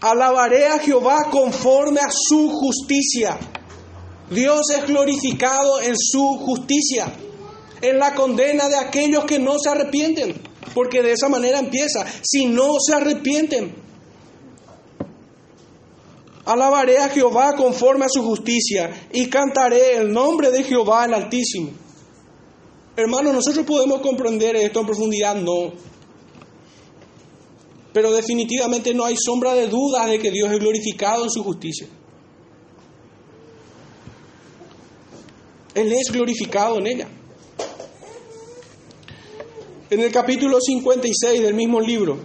[0.00, 3.38] Alabaré a Jehová conforme a su justicia.
[4.30, 7.12] Dios es glorificado en su justicia,
[7.80, 10.46] en la condena de aquellos que no se arrepienten
[10.76, 12.04] porque de esa manera empieza.
[12.20, 13.74] Si no se arrepienten,
[16.44, 21.70] alabaré a Jehová conforme a su justicia y cantaré el nombre de Jehová el Altísimo.
[22.94, 25.72] Hermanos, nosotros podemos comprender esto en profundidad, no.
[27.96, 31.88] Pero definitivamente no hay sombra de duda de que Dios es glorificado en su justicia.
[35.74, 37.08] Él es glorificado en ella.
[39.88, 42.18] en el capítulo 56 del mismo libro.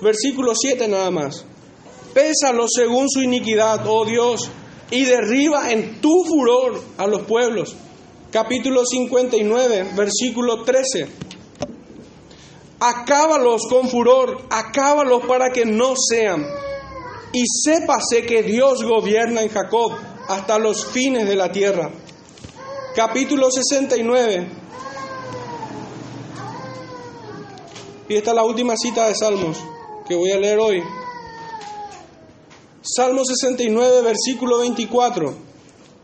[0.00, 1.44] Versículo 7 nada más.
[2.14, 4.48] Pésalo según su iniquidad, oh Dios,
[4.92, 7.74] y derriba en tu furor a los pueblos.
[8.32, 11.06] Capítulo 59, versículo 13.
[12.80, 16.46] Acábalos con furor, acábalos para que no sean.
[17.34, 19.92] y sépase que Dios gobierna en Jacob
[20.28, 21.90] hasta los fines de la tierra.
[22.96, 24.48] Capítulo 69.
[28.08, 29.58] Y esta es la última cita de Salmos
[30.08, 30.82] que voy a leer hoy.
[32.82, 35.34] Salmo 69, versículo 24.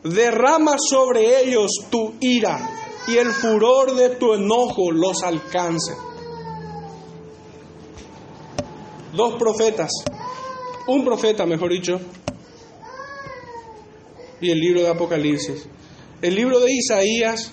[0.04, 2.78] Derrama sobre ellos tu ira
[3.08, 5.94] y el furor de tu enojo los alcance.
[9.14, 9.90] Dos profetas,
[10.86, 11.98] un profeta, mejor dicho,
[14.40, 15.66] y el libro de Apocalipsis.
[16.20, 17.50] El libro de Isaías,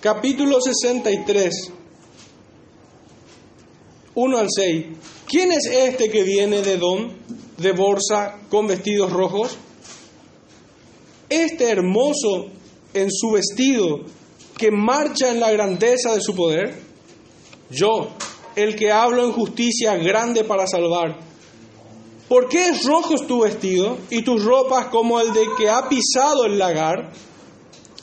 [0.00, 1.72] capítulo 63,
[4.14, 4.86] 1 al 6.
[5.26, 7.16] ¿Quién es este que viene de Don,
[7.58, 9.58] de Borsa, con vestidos rojos?
[11.28, 12.46] Este hermoso
[12.94, 14.00] en su vestido,
[14.56, 16.74] que marcha en la grandeza de su poder.
[17.70, 18.08] Yo,
[18.56, 21.20] el que hablo en justicia grande para salvar.
[22.28, 26.44] ¿Por qué es rojo tu vestido y tus ropas como el de que ha pisado
[26.44, 27.12] el lagar?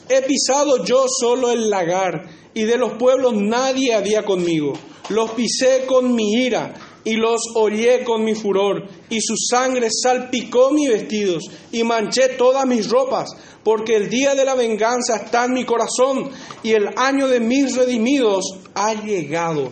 [0.08, 4.72] He pisado yo solo el lagar y de los pueblos nadie había conmigo.
[5.10, 6.74] Los pisé con mi ira
[7.06, 12.66] y los hollé con mi furor, y su sangre salpicó mis vestidos y manché todas
[12.66, 13.30] mis ropas,
[13.62, 16.28] porque el día de la venganza está en mi corazón
[16.64, 18.44] y el año de mis redimidos
[18.74, 19.70] ha llegado.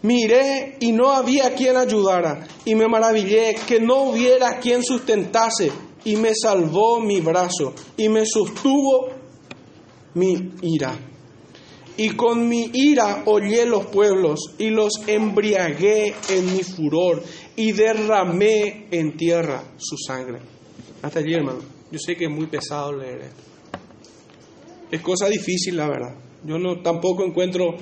[0.00, 5.70] Miré y no había quien ayudara, y me maravillé que no hubiera quien sustentase,
[6.06, 9.10] y me salvó mi brazo, y me sostuvo
[10.14, 11.13] mi ira.
[11.96, 17.22] Y con mi ira hollé los pueblos, y los embriagué en mi furor,
[17.56, 20.40] y derramé en tierra su sangre.
[21.02, 21.60] Hasta allí, hermano.
[21.90, 23.42] Yo sé que es muy pesado leer esto.
[24.90, 26.14] Es cosa difícil, la verdad.
[26.44, 27.76] Yo no tampoco encuentro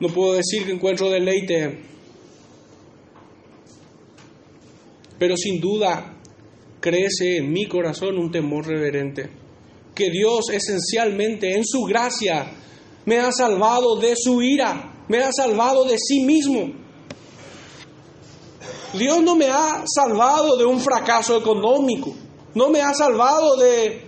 [0.00, 1.76] no puedo decir que encuentro deleite,
[5.18, 6.14] pero sin duda
[6.78, 9.28] crece en mi corazón un temor reverente,
[9.96, 12.48] que Dios esencialmente en su gracia
[13.08, 16.74] me ha salvado de su ira, me ha salvado de sí mismo.
[18.92, 22.14] Dios no me ha salvado de un fracaso económico,
[22.54, 24.02] no me ha salvado de,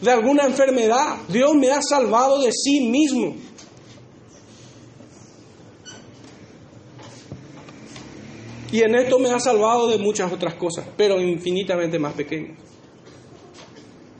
[0.00, 3.34] de alguna enfermedad, Dios me ha salvado de sí mismo.
[8.70, 12.56] Y en esto me ha salvado de muchas otras cosas, pero infinitamente más pequeñas.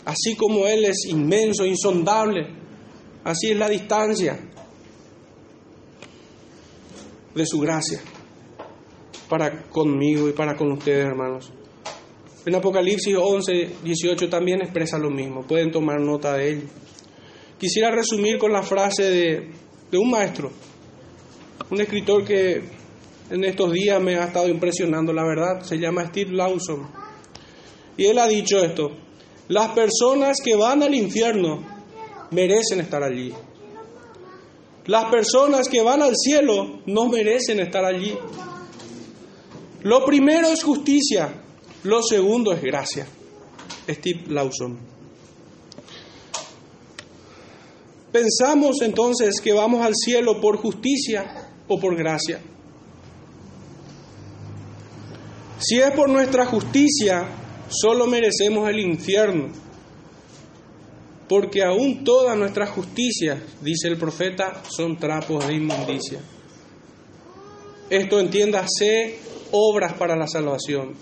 [0.04, 2.63] Así como Él es inmenso, insondable,
[3.24, 4.38] así es la distancia
[7.34, 8.00] de su gracia
[9.28, 11.52] para conmigo y para con ustedes, hermanos.
[12.46, 16.66] En Apocalipsis 11, 18 también expresa lo mismo, pueden tomar nota de ello.
[17.58, 19.50] Quisiera resumir con la frase de,
[19.90, 20.50] de un maestro,
[21.70, 22.62] un escritor que
[23.30, 25.62] en estos días me ha estado impresionando, la verdad.
[25.62, 26.86] Se llama Steve Lawson.
[27.96, 28.90] Y él ha dicho esto,
[29.48, 31.73] las personas que van al infierno
[32.34, 33.32] merecen estar allí.
[34.86, 38.14] Las personas que van al cielo no merecen estar allí.
[39.82, 41.32] Lo primero es justicia,
[41.84, 43.06] lo segundo es gracia.
[43.88, 44.78] Steve Lawson.
[48.12, 52.40] Pensamos entonces que vamos al cielo por justicia o por gracia.
[55.58, 57.26] Si es por nuestra justicia,
[57.68, 59.63] solo merecemos el infierno.
[61.28, 66.20] Porque aún todas nuestras justicias, dice el profeta, son trapos de inmundicia.
[67.88, 69.18] Esto entiéndase
[69.52, 70.94] obras para la salvación.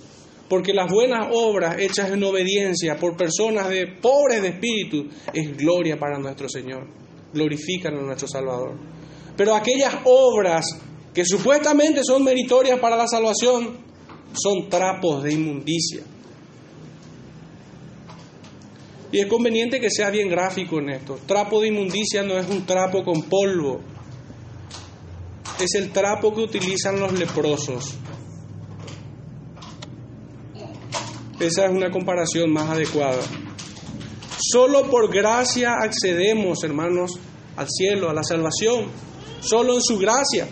[0.48, 5.98] Porque las buenas obras hechas en obediencia por personas de pobres de espíritu es gloria
[5.98, 6.86] para nuestro Señor.
[7.32, 8.76] Glorifican a nuestro Salvador.
[9.36, 10.66] Pero aquellas obras
[11.14, 13.78] que supuestamente son meritorias para la salvación
[14.34, 16.02] son trapos de inmundicia.
[19.12, 21.18] Y es conveniente que sea bien gráfico en esto.
[21.26, 23.80] Trapo de inmundicia no es un trapo con polvo.
[25.60, 27.94] Es el trapo que utilizan los leprosos.
[31.38, 33.20] Esa es una comparación más adecuada.
[34.38, 37.18] Solo por gracia accedemos, hermanos,
[37.56, 38.86] al cielo, a la salvación.
[39.40, 40.48] Solo en su gracia.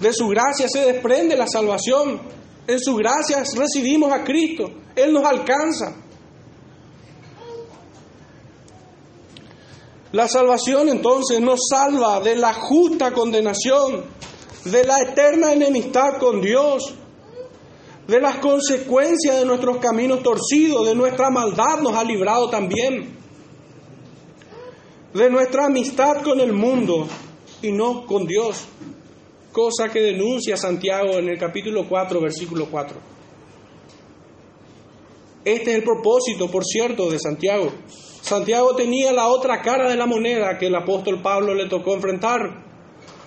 [0.00, 2.18] De su gracia se desprende la salvación.
[2.66, 4.70] En su gracia recibimos a Cristo.
[4.94, 6.05] Él nos alcanza.
[10.16, 14.02] La salvación entonces nos salva de la justa condenación,
[14.64, 16.94] de la eterna enemistad con Dios,
[18.08, 23.14] de las consecuencias de nuestros caminos torcidos, de nuestra maldad nos ha librado también,
[25.12, 27.06] de nuestra amistad con el mundo
[27.60, 28.68] y no con Dios
[29.52, 32.96] cosa que denuncia Santiago en el capítulo 4, versículo 4.
[35.44, 37.70] Este es el propósito, por cierto, de Santiago.
[38.26, 42.40] Santiago tenía la otra cara de la moneda que el apóstol Pablo le tocó enfrentar.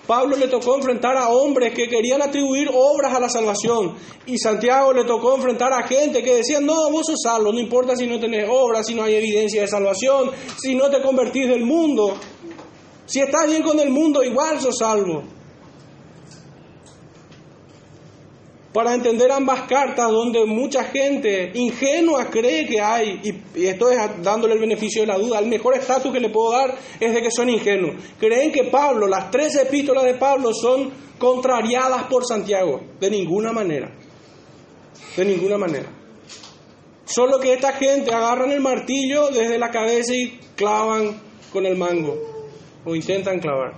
[0.06, 3.94] Pablo le tocó enfrentar a hombres que querían atribuir obras a la salvación.
[4.26, 7.96] Y Santiago le tocó enfrentar a gente que decía, no, vos sos salvo, no importa
[7.96, 10.32] si no tenés obras, si no hay evidencia de salvación,
[10.62, 12.18] si no te convertís del mundo.
[13.06, 15.22] Si estás bien con el mundo, igual sos salvo.
[18.72, 24.54] Para entender ambas cartas donde mucha gente ingenua cree que hay, y, esto es dándole
[24.54, 27.30] el beneficio de la duda, el mejor estatus que le puedo dar es de que
[27.30, 27.96] son ingenuos.
[28.18, 33.90] Creen que Pablo, las tres epístolas de Pablo son contrariadas por Santiago, de ninguna manera,
[35.16, 35.88] de ninguna manera.
[37.04, 41.20] Solo que esta gente agarran el martillo desde la cabeza y clavan
[41.52, 42.16] con el mango,
[42.84, 43.74] o intentan clavar.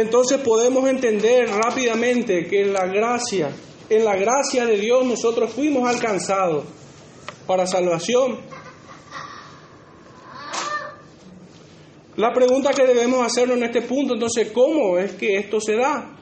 [0.00, 3.50] Entonces podemos entender rápidamente que en la gracia,
[3.88, 6.64] en la gracia de Dios nosotros fuimos alcanzados
[7.46, 8.38] para salvación.
[12.16, 16.16] La pregunta que debemos hacernos en este punto, entonces, ¿cómo es que esto se da?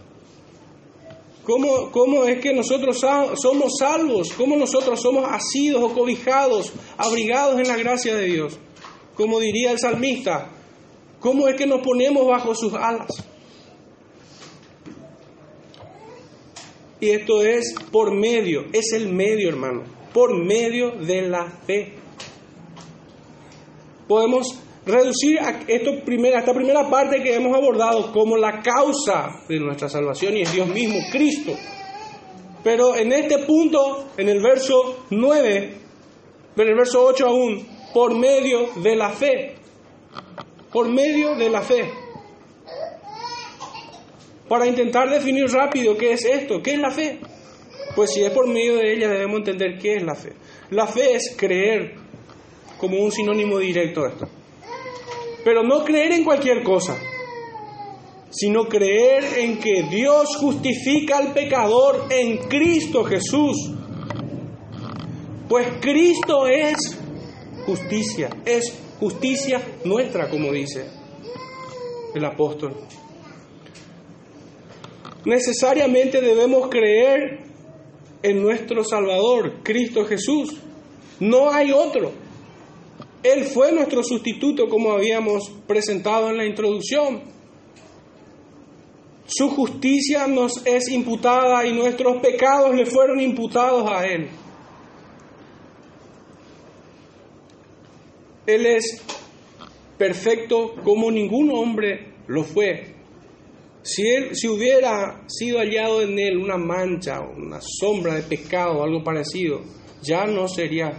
[1.42, 4.32] ¿Cómo, ¿Cómo, es que nosotros somos salvos?
[4.36, 8.58] ¿Cómo nosotros somos asidos o cobijados, abrigados en la gracia de Dios?
[9.14, 10.50] Como diría el salmista,
[11.20, 13.08] ¿cómo es que nos ponemos bajo sus alas?
[17.00, 19.82] Y esto es por medio, es el medio, hermano,
[20.14, 21.92] por medio de la fe.
[24.08, 29.88] Podemos reducir esto primera, esta primera parte que hemos abordado como la causa de nuestra
[29.88, 31.52] salvación y es Dios mismo, Cristo.
[32.64, 35.74] Pero en este punto, en el verso 9,
[36.56, 39.54] en el verso 8 aún, por medio de la fe.
[40.72, 42.05] Por medio de la fe
[44.48, 47.18] para intentar definir rápido qué es esto, qué es la fe.
[47.94, 50.32] Pues si es por medio de ella debemos entender qué es la fe.
[50.70, 51.94] La fe es creer
[52.78, 54.28] como un sinónimo directo de esto.
[55.44, 56.96] Pero no creer en cualquier cosa,
[58.30, 63.72] sino creer en que Dios justifica al pecador en Cristo Jesús.
[65.48, 66.76] Pues Cristo es
[67.64, 70.86] justicia, es justicia nuestra, como dice
[72.14, 72.74] el apóstol
[75.26, 77.40] necesariamente debemos creer
[78.22, 80.56] en nuestro Salvador, Cristo Jesús.
[81.20, 82.12] No hay otro.
[83.22, 87.22] Él fue nuestro sustituto como habíamos presentado en la introducción.
[89.26, 94.28] Su justicia nos es imputada y nuestros pecados le fueron imputados a Él.
[98.46, 99.02] Él es
[99.98, 102.95] perfecto como ningún hombre lo fue.
[103.86, 108.82] Si, él, si hubiera sido hallado en él una mancha, una sombra de pecado o
[108.82, 109.62] algo parecido,
[110.02, 110.92] ya no sería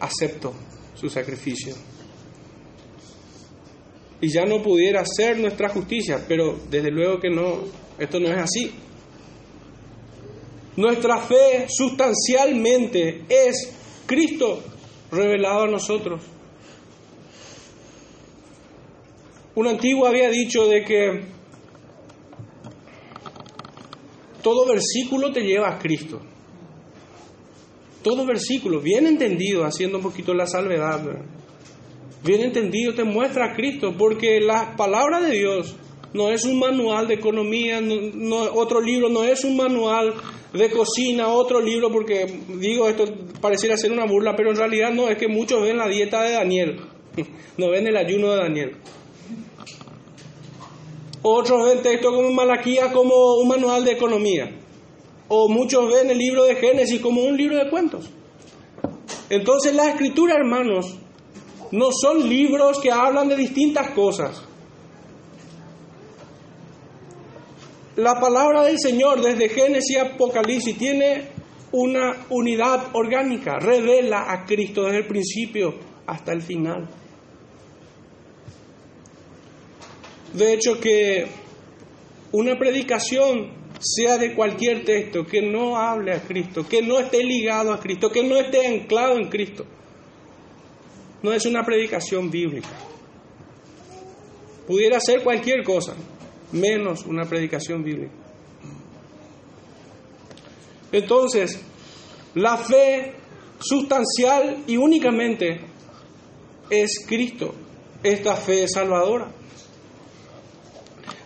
[0.00, 0.52] acepto
[0.96, 1.76] su sacrificio.
[4.20, 7.60] Y ya no pudiera ser nuestra justicia, pero desde luego que no,
[7.96, 8.72] esto no es así.
[10.74, 13.72] Nuestra fe sustancialmente es
[14.04, 14.64] Cristo
[15.12, 16.22] revelado a nosotros.
[19.58, 21.20] Un antiguo había dicho de que
[24.40, 26.20] todo versículo te lleva a Cristo.
[28.04, 31.02] Todo versículo, bien entendido, haciendo un poquito la salvedad,
[32.22, 35.74] bien entendido te muestra a Cristo, porque la palabra de Dios
[36.12, 37.80] no es un manual de economía,
[38.52, 40.14] otro libro no es un manual
[40.52, 42.26] de cocina, otro libro, porque
[42.60, 43.06] digo esto
[43.40, 46.34] pareciera ser una burla, pero en realidad no, es que muchos ven la dieta de
[46.34, 46.80] Daniel,
[47.58, 48.76] no ven el ayuno de Daniel.
[51.22, 54.50] Otros ven texto como Malaquía como un manual de economía.
[55.28, 58.08] O muchos ven el libro de Génesis como un libro de cuentos.
[59.30, 60.96] Entonces la escritura, hermanos,
[61.72, 64.42] no son libros que hablan de distintas cosas.
[67.96, 71.30] La palabra del Señor desde Génesis y Apocalipsis tiene
[71.72, 75.74] una unidad orgánica, revela a Cristo desde el principio
[76.06, 76.88] hasta el final.
[80.38, 81.26] De hecho, que
[82.30, 87.72] una predicación sea de cualquier texto que no hable a Cristo, que no esté ligado
[87.72, 89.66] a Cristo, que no esté anclado en Cristo,
[91.24, 92.68] no es una predicación bíblica.
[94.64, 95.96] Pudiera ser cualquier cosa,
[96.52, 98.12] menos una predicación bíblica.
[100.92, 101.60] Entonces,
[102.34, 103.14] la fe
[103.58, 105.62] sustancial y únicamente
[106.70, 107.56] es Cristo,
[108.04, 109.32] esta fe salvadora.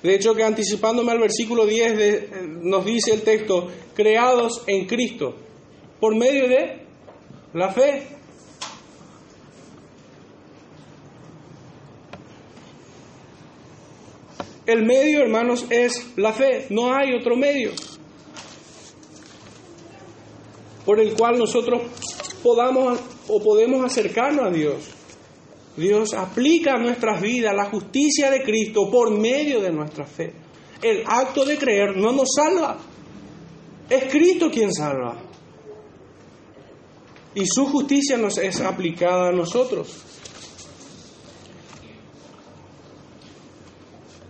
[0.03, 5.35] De hecho, que anticipándome al versículo 10 nos dice el texto, creados en Cristo,
[6.01, 6.83] por medio de
[7.55, 8.09] la fe.
[14.67, 17.73] El medio, hermanos, es la fe, no hay otro medio
[20.85, 21.83] por el cual nosotros
[22.43, 22.99] podamos
[23.29, 25.02] o podemos acercarnos a Dios.
[25.77, 30.33] Dios aplica a nuestras vidas la justicia de Cristo por medio de nuestra fe.
[30.83, 32.79] El acto de creer no nos salva.
[33.89, 35.17] Es Cristo quien salva.
[37.35, 40.03] Y su justicia nos es aplicada a nosotros.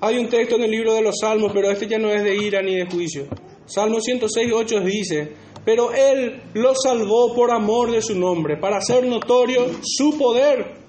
[0.01, 2.35] Hay un texto en el libro de los Salmos, pero este ya no es de
[2.35, 3.29] ira ni de juicio.
[3.67, 5.33] Salmo 106, 8 dice,
[5.65, 10.82] pero Él lo salvó por amor de su nombre, para hacer notorio su poder.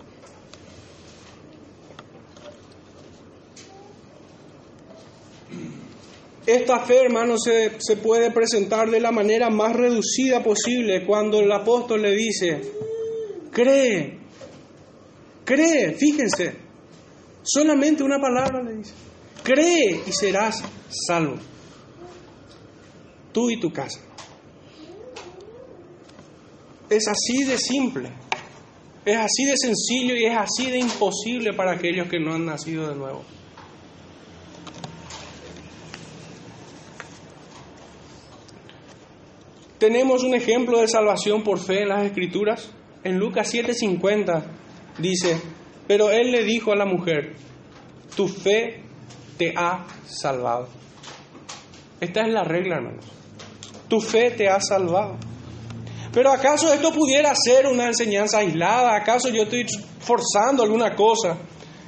[6.45, 11.51] Esta fe, hermano, se, se, puede presentar de la manera más reducida posible cuando el
[11.51, 12.61] apóstol le dice,
[13.49, 14.19] cree,
[15.45, 16.53] cree, fíjense,
[17.43, 18.93] solamente una palabra le dice,
[19.41, 20.61] cree y serás
[21.07, 21.37] salvo,
[23.31, 24.01] tú y tu casa.
[26.89, 28.09] Es así de simple,
[29.05, 32.89] es así de sencillo y es así de imposible para aquellos que no han nacido
[32.89, 33.23] de nuevo.
[39.77, 42.71] Tenemos un ejemplo de salvación por fe en las Escrituras.
[43.03, 44.43] En Lucas 7:50
[44.99, 45.41] dice,
[45.87, 47.33] pero él le dijo a la mujer,
[48.15, 48.81] tu fe
[49.37, 50.67] te ha salvado.
[51.99, 53.05] Esta es la regla, hermanos.
[53.89, 55.17] Tu fe te ha salvado.
[56.13, 58.95] Pero ¿acaso esto pudiera ser una enseñanza aislada?
[58.95, 59.65] ¿Acaso yo estoy
[59.99, 61.37] forzando alguna cosa?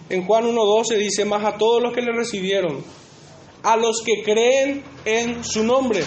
[0.10, 2.84] En Juan 1.12 dice, más a todos los que le recibieron,
[3.64, 6.04] a los que creen en su nombre,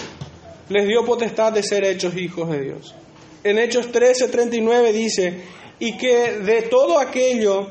[0.69, 2.95] les dio potestad de ser hechos hijos de Dios.
[3.43, 5.33] En Hechos 13.39 dice,
[5.79, 7.67] y que de todo aquello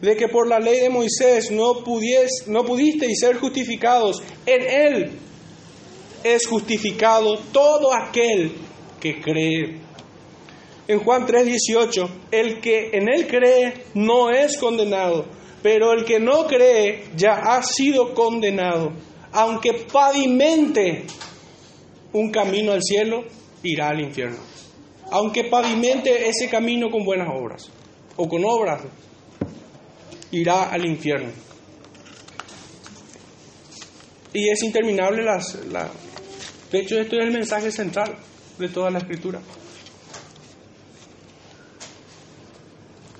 [0.00, 5.10] de que por la ley de Moisés no, pudies, no pudisteis ser justificados, en Él
[6.24, 8.52] es justificado todo aquel
[8.98, 9.78] que cree.
[10.88, 15.26] En Juan 3:18, el que en Él cree no es condenado,
[15.62, 18.92] pero el que no cree ya ha sido condenado,
[19.32, 21.04] aunque pavimente
[22.12, 23.24] un camino al cielo,
[23.62, 24.38] irá al infierno.
[25.10, 27.70] Aunque pavimente ese camino con buenas obras
[28.16, 28.82] o con obras,
[30.30, 31.30] irá al infierno.
[34.32, 35.54] Y es interminable las...
[35.66, 35.90] La...
[36.70, 38.14] De hecho, esto es el mensaje central
[38.58, 39.40] de toda la escritura.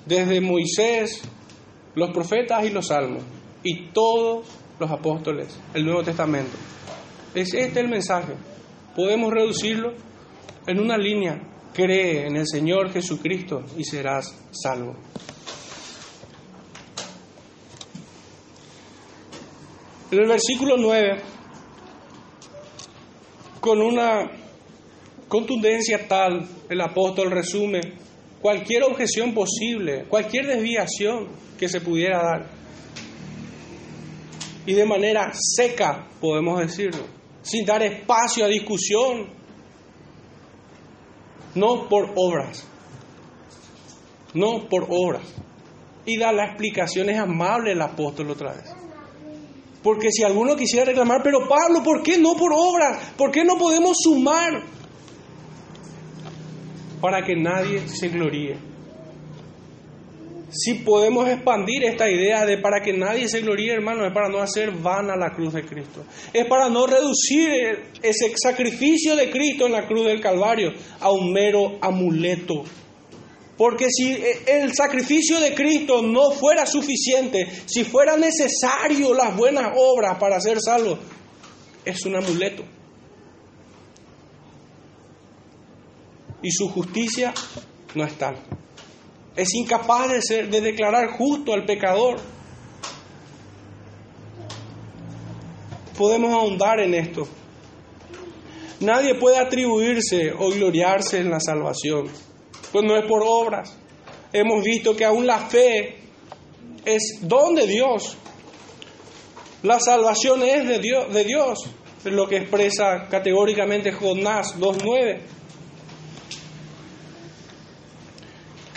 [0.07, 1.23] Desde Moisés,
[1.95, 3.23] los profetas y los salmos,
[3.63, 4.47] y todos
[4.79, 6.57] los apóstoles, el Nuevo Testamento.
[7.35, 8.35] Es este el mensaje.
[8.95, 9.95] Podemos reducirlo
[10.67, 11.41] en una línea.
[11.73, 14.97] Cree en el Señor Jesucristo y serás salvo.
[20.11, 21.23] En el versículo 9,
[23.61, 24.29] con una
[25.29, 27.81] contundencia tal, el apóstol resume
[28.41, 32.51] cualquier objeción posible, cualquier desviación que se pudiera dar.
[34.67, 39.29] Y de manera seca, podemos decirlo, sin dar espacio a discusión,
[41.55, 42.67] no por obras,
[44.35, 45.23] no por obras.
[46.07, 48.75] Y da las explicaciones amables el apóstol otra vez.
[49.83, 53.13] Porque si alguno quisiera reclamar, pero Pablo, ¿por qué no por obras?
[53.17, 54.63] ¿Por qué no podemos sumar?
[57.01, 58.70] Para que nadie se gloríe.
[60.51, 64.39] Si podemos expandir esta idea de para que nadie se gloríe, hermano, es para no
[64.39, 66.05] hacer vana la cruz de Cristo.
[66.33, 71.33] Es para no reducir ese sacrificio de Cristo en la cruz del Calvario a un
[71.33, 72.65] mero amuleto
[73.61, 80.17] porque si el sacrificio de Cristo no fuera suficiente, si fuera necesario las buenas obras
[80.19, 80.99] para ser salvo,
[81.85, 82.65] es un amuleto.
[86.41, 87.35] Y su justicia
[87.95, 88.37] no es tal.
[89.37, 92.19] Es incapaz de, ser, de declarar justo al pecador.
[95.97, 97.29] Podemos ahondar en esto.
[98.81, 102.11] Nadie puede atribuirse o gloriarse en la salvación
[102.73, 103.77] pues no es por obras.
[104.33, 105.97] Hemos visto que aún la fe
[106.85, 108.17] es don de Dios.
[109.63, 111.59] La salvación es de Dios, de Dios,
[112.05, 115.21] es lo que expresa categóricamente Jonás 2.9.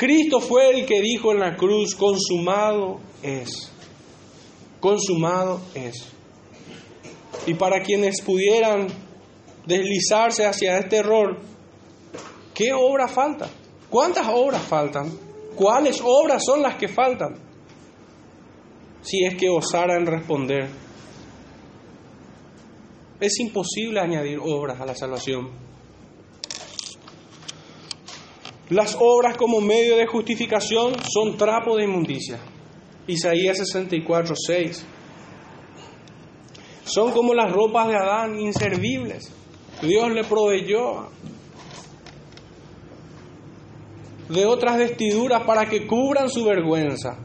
[0.03, 3.71] Cristo fue el que dijo en la cruz, consumado es.
[4.81, 6.11] Consumado es.
[7.47, 8.87] Y para quienes pudieran
[9.65, 11.39] deslizarse hacia este error,
[12.53, 13.49] ¿qué obra falta?
[13.89, 15.09] ¿Cuántas obras faltan?
[15.55, 17.35] ¿Cuáles obras son las que faltan?
[19.03, 20.67] Si es que osaran responder.
[23.21, 25.62] Es imposible añadir obras a la salvación.
[28.73, 32.39] Las obras como medio de justificación son trapo de inmundicia.
[33.05, 34.85] Isaías 64, 6.
[36.83, 39.31] Son como las ropas de Adán, inservibles.
[39.79, 41.07] Dios le proveyó
[44.29, 47.19] de otras vestiduras para que cubran su vergüenza.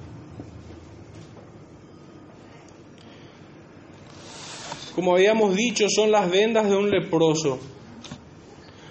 [4.95, 7.59] Como habíamos dicho, son las vendas de un leproso.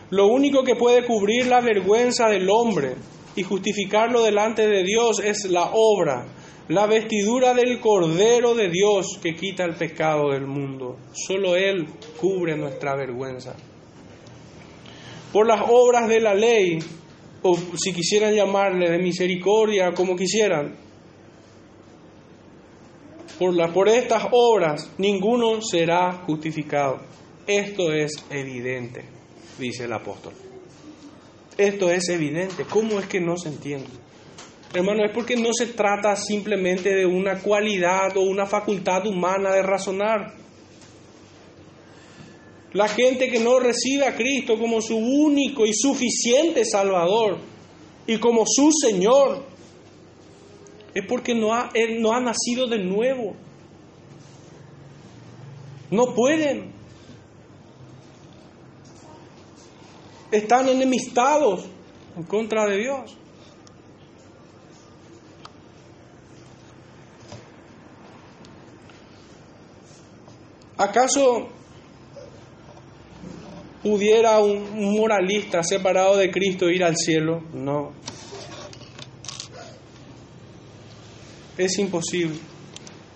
[0.10, 2.95] Lo único que puede cubrir la vergüenza del hombre
[3.36, 6.26] y justificarlo delante de Dios es la obra,
[6.70, 10.97] la vestidura del Cordero de Dios que quita el pecado del mundo.
[11.12, 11.88] Solo Él
[12.20, 13.55] cubre nuestra vergüenza.
[15.34, 16.80] Por las obras de la ley,
[17.41, 20.76] o si quisieran llamarle de misericordia, como quisieran,
[23.38, 27.01] por, la, por estas obras ninguno será justificado.
[27.45, 29.05] Esto es evidente,
[29.60, 30.34] dice el apóstol.
[31.58, 32.66] Esto es evidente.
[32.70, 33.88] ¿Cómo es que no se entiende?
[34.74, 39.64] Hermano, es porque no se trata simplemente de una cualidad o una facultad humana de
[39.64, 40.36] razonar.
[42.74, 47.39] La gente que no recibe a Cristo como su único y suficiente Salvador
[48.05, 49.45] y como su Señor,
[50.93, 53.36] es porque no ha, él no ha nacido de nuevo.
[55.89, 56.76] No pueden.
[60.32, 61.65] Están enemistados
[62.15, 63.17] en contra de Dios.
[70.78, 71.47] ¿Acaso
[73.82, 77.41] pudiera un moralista separado de Cristo ir al cielo?
[77.53, 77.93] No.
[81.57, 82.38] Es imposible.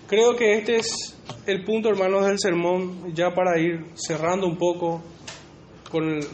[0.08, 5.00] Creo que este es el punto, hermanos, del sermón, ya para ir cerrando un poco
[5.90, 6.26] con el,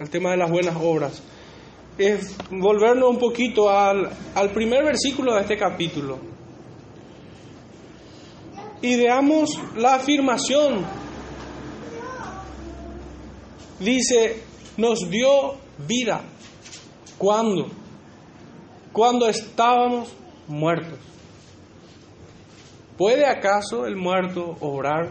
[0.00, 1.22] el tema de las buenas obras.
[1.98, 4.10] Es volvernos un poquito al,
[4.54, 6.18] primer versículo de este capítulo.
[8.80, 10.86] Y veamos la afirmación.
[13.78, 14.42] Dice,
[14.78, 16.22] nos dio vida.
[17.18, 17.66] ¿Cuándo?
[18.92, 20.08] Cuando estábamos
[20.48, 20.98] muertos.
[22.96, 25.10] ¿Puede acaso el muerto obrar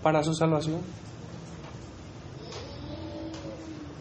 [0.00, 0.97] para su salvación?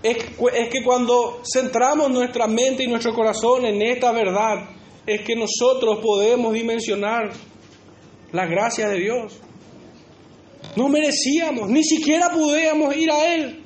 [0.07, 4.69] Es, que cuando centramos nuestra mente y nuestro corazón en esta verdad,
[5.05, 7.31] es que nosotros podemos dimensionar
[8.31, 9.33] la gracia de Dios.
[10.77, 13.63] No merecíamos, ni siquiera podíamos ir a Él.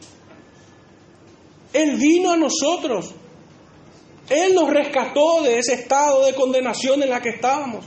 [1.73, 3.13] Él vino a nosotros.
[4.27, 7.85] Él nos rescató de ese estado de condenación en la que estábamos.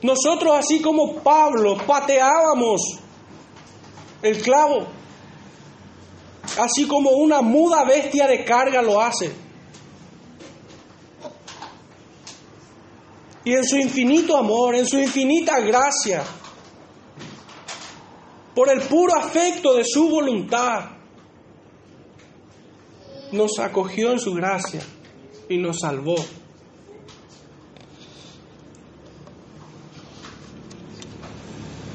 [0.00, 2.80] Nosotros, así como Pablo, pateábamos
[4.22, 4.86] el clavo,
[6.58, 9.32] así como una muda bestia de carga lo hace.
[13.44, 16.22] Y en su infinito amor, en su infinita gracia,
[18.54, 20.90] por el puro afecto de su voluntad,
[23.32, 24.82] nos acogió en su gracia
[25.48, 26.16] y nos salvó.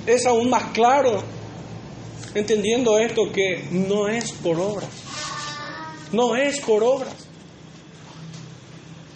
[0.06, 1.22] Es aún más claro,
[2.38, 4.90] entendiendo esto, que no es por obras.
[6.12, 7.28] No es por obras.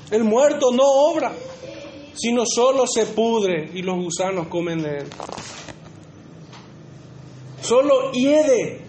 [0.10, 1.34] El muerto no obra,
[2.14, 5.08] sino solo se pudre y los gusanos comen de él.
[7.62, 8.82] Solo hiede.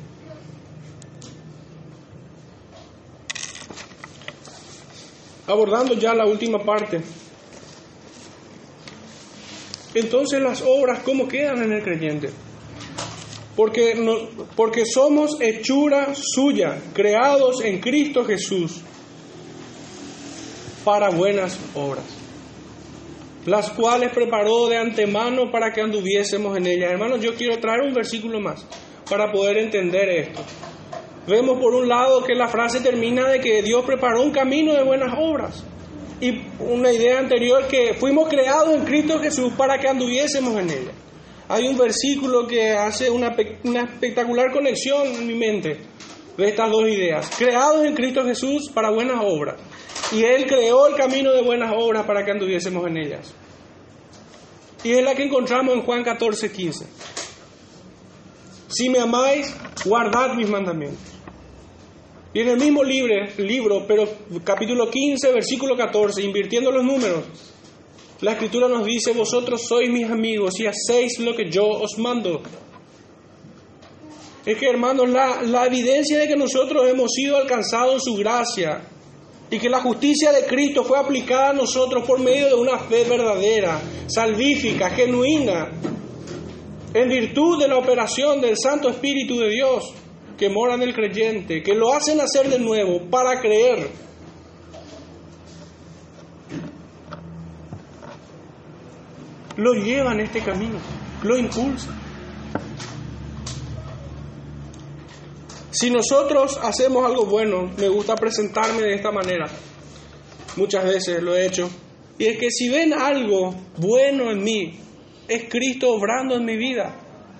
[5.46, 7.02] Abordando ya la última parte.
[9.94, 12.30] Entonces las obras, ¿cómo quedan en el creyente?
[13.56, 14.14] Porque, no,
[14.56, 18.80] porque somos hechura suya, creados en Cristo Jesús
[20.84, 22.04] para buenas obras,
[23.44, 26.92] las cuales preparó de antemano para que anduviésemos en ellas.
[26.92, 28.66] Hermanos, yo quiero traer un versículo más
[29.08, 30.42] para poder entender esto.
[31.26, 34.82] Vemos por un lado que la frase termina de que Dios preparó un camino de
[34.82, 35.62] buenas obras
[36.20, 40.92] y una idea anterior que fuimos creados en Cristo Jesús para que anduviésemos en ella.
[41.48, 43.34] Hay un versículo que hace una,
[43.64, 45.78] una espectacular conexión en mi mente.
[46.36, 49.56] de estas dos ideas, creados en Cristo Jesús para buenas obras.
[50.12, 53.34] Y Él creó el camino de buenas obras para que anduviésemos en ellas.
[54.84, 56.86] Y es la que encontramos en Juan 14, 15.
[58.68, 61.12] Si me amáis, guardad mis mandamientos.
[62.34, 64.08] Y en el mismo libro, pero
[64.42, 67.24] capítulo 15, versículo 14, invirtiendo los números,
[68.22, 72.40] la escritura nos dice, vosotros sois mis amigos y hacéis lo que yo os mando.
[74.46, 78.80] Es que hermanos, la, evidencia de que nosotros hemos sido alcanzados en su gracia
[79.50, 83.02] y que la justicia de Cristo fue aplicada a nosotros por medio de una fe
[83.04, 85.72] verdadera, salvífica, genuina,
[86.94, 89.92] en virtud de la operación del Santo Espíritu de Dios
[90.38, 94.11] que mora en el creyente, que lo hace nacer de nuevo para creer.
[99.62, 100.76] Lo lleva en este camino,
[101.22, 101.90] lo impulsa.
[105.70, 109.48] Si nosotros hacemos algo bueno, me gusta presentarme de esta manera.
[110.56, 111.70] Muchas veces lo he hecho.
[112.18, 114.80] Y es que si ven algo bueno en mí,
[115.28, 116.96] es Cristo obrando en mi vida.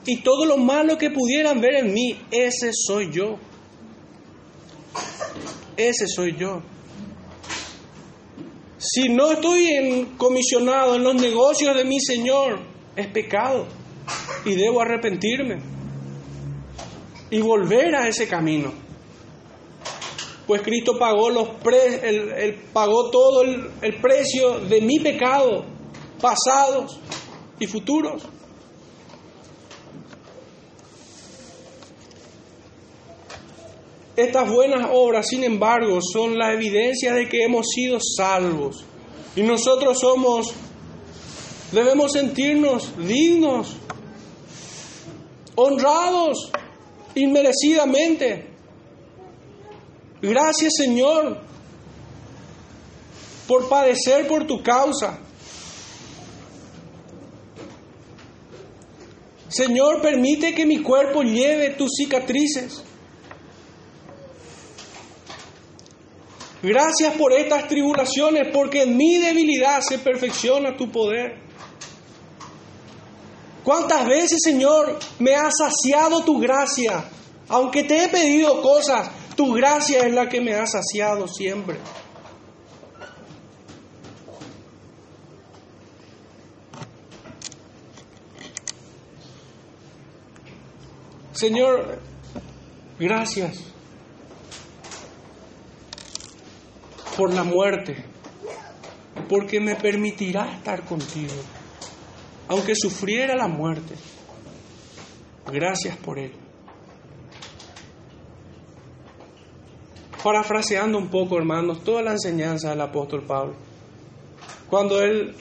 [0.06, 3.36] Y todo lo malo que pudieran ver en mí, ese soy yo.
[5.76, 6.62] Ese soy yo.
[8.84, 12.58] Si no estoy en, comisionado en los negocios de mi Señor,
[12.96, 13.68] es pecado.
[14.44, 15.62] Y debo arrepentirme.
[17.30, 18.72] Y volver a ese camino.
[20.48, 25.64] Pues Cristo pagó, los pre, pagó todo el, el precio de mi pecado,
[26.20, 26.98] pasados
[27.60, 28.24] y futuros.
[34.16, 38.84] Estas buenas obras, sin embargo, son la evidencia de que hemos sido salvos.
[39.34, 40.52] Y nosotros somos,
[41.72, 43.76] debemos sentirnos dignos,
[45.54, 46.50] honrados,
[47.14, 48.50] inmerecidamente.
[50.20, 51.40] Gracias Señor
[53.48, 55.18] por padecer por tu causa.
[59.48, 62.82] Señor, permite que mi cuerpo lleve tus cicatrices.
[66.62, 71.36] Gracias por estas tribulaciones, porque en mi debilidad se perfecciona tu poder.
[73.64, 77.04] ¿Cuántas veces, Señor, me has saciado tu gracia?
[77.48, 81.78] Aunque te he pedido cosas, tu gracia es la que me ha saciado siempre.
[91.32, 91.98] Señor,
[93.00, 93.71] gracias
[97.16, 98.04] por la muerte,
[99.28, 101.34] porque me permitirá estar contigo,
[102.48, 103.94] aunque sufriera la muerte.
[105.52, 106.32] Gracias por él.
[110.22, 113.54] Parafraseando un poco, hermanos, toda la enseñanza del apóstol Pablo,
[114.70, 115.34] cuando él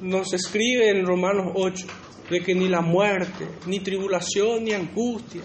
[0.00, 1.86] nos escribe en Romanos 8,
[2.30, 5.42] de que ni la muerte, ni tribulación, ni angustia,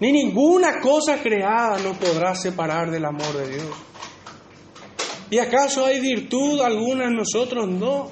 [0.00, 3.93] ni ninguna cosa creada nos podrá separar del amor de Dios.
[5.34, 7.68] ¿Y acaso hay virtud alguna en nosotros?
[7.68, 8.08] No.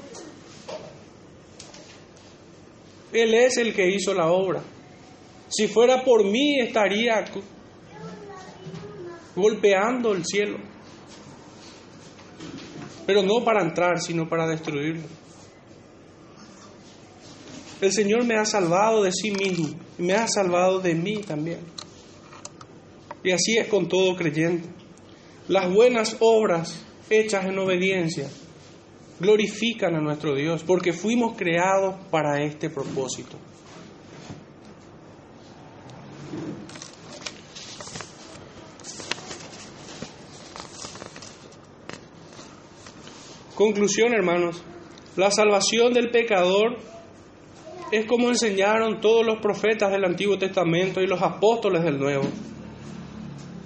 [3.13, 4.61] Él es el que hizo la obra.
[5.49, 7.25] Si fuera por mí estaría
[9.37, 10.59] golpeando el cielo.
[13.07, 15.07] Pero no para entrar, sino para destruirlo.
[17.81, 21.61] El Señor me ha salvado de sí mismo y me ha salvado de mí también.
[23.23, 24.69] Y así es con todo creyente.
[25.47, 28.29] Las buenas obras hechas en obediencia
[29.21, 33.37] glorifican a nuestro Dios porque fuimos creados para este propósito.
[43.55, 44.61] Conclusión, hermanos.
[45.17, 46.79] La salvación del pecador
[47.93, 52.25] es como enseñaron todos los profetas del Antiguo Testamento y los apóstoles del Nuevo.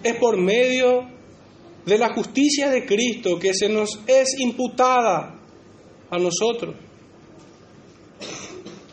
[0.03, 1.15] Es por medio
[1.87, 5.39] de la justicia de Cristo que se nos es imputada
[6.11, 6.74] a nosotros.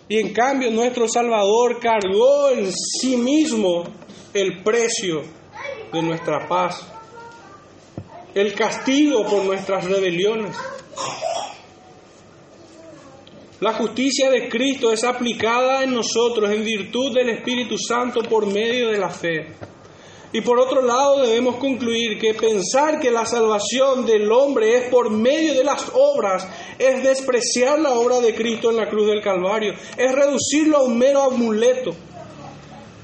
[0.07, 3.83] Y en cambio nuestro Salvador cargó en sí mismo
[4.33, 5.23] el precio
[5.91, 6.85] de nuestra paz,
[8.35, 10.55] el castigo por nuestras rebeliones.
[13.59, 18.89] La justicia de Cristo es aplicada en nosotros en virtud del Espíritu Santo por medio
[18.89, 19.47] de la fe.
[20.35, 25.11] Y por otro lado debemos concluir que pensar que la salvación del hombre es por
[25.11, 26.47] medio de las obras
[26.79, 30.97] es despreciar la obra de Cristo en la cruz del Calvario, es reducirlo a un
[30.97, 31.91] mero amuleto.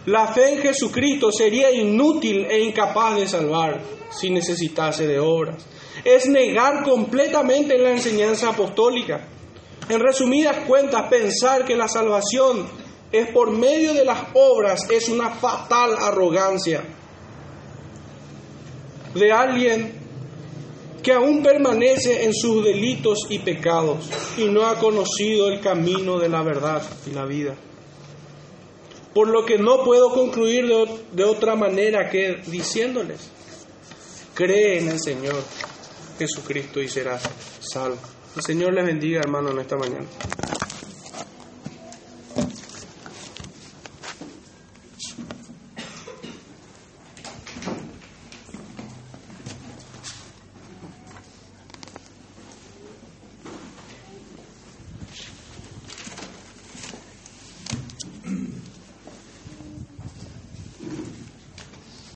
[0.07, 5.63] La fe en Jesucristo sería inútil e incapaz de salvar si necesitase de obras.
[6.03, 9.27] Es negar completamente la enseñanza apostólica.
[9.87, 12.67] En resumidas cuentas, pensar que la salvación
[13.11, 16.83] es por medio de las obras es una fatal arrogancia
[19.13, 19.93] de alguien
[21.01, 26.29] que aún permanece en sus delitos y pecados y no ha conocido el camino de
[26.29, 27.55] la verdad y la vida.
[29.13, 30.65] Por lo que no puedo concluir
[31.11, 33.29] de, otra manera que diciéndoles,
[34.33, 35.41] cree en el Señor
[36.17, 37.23] Jesucristo y serás
[37.59, 37.97] salvo.
[38.35, 40.05] El Señor les bendiga, hermano, en esta mañana.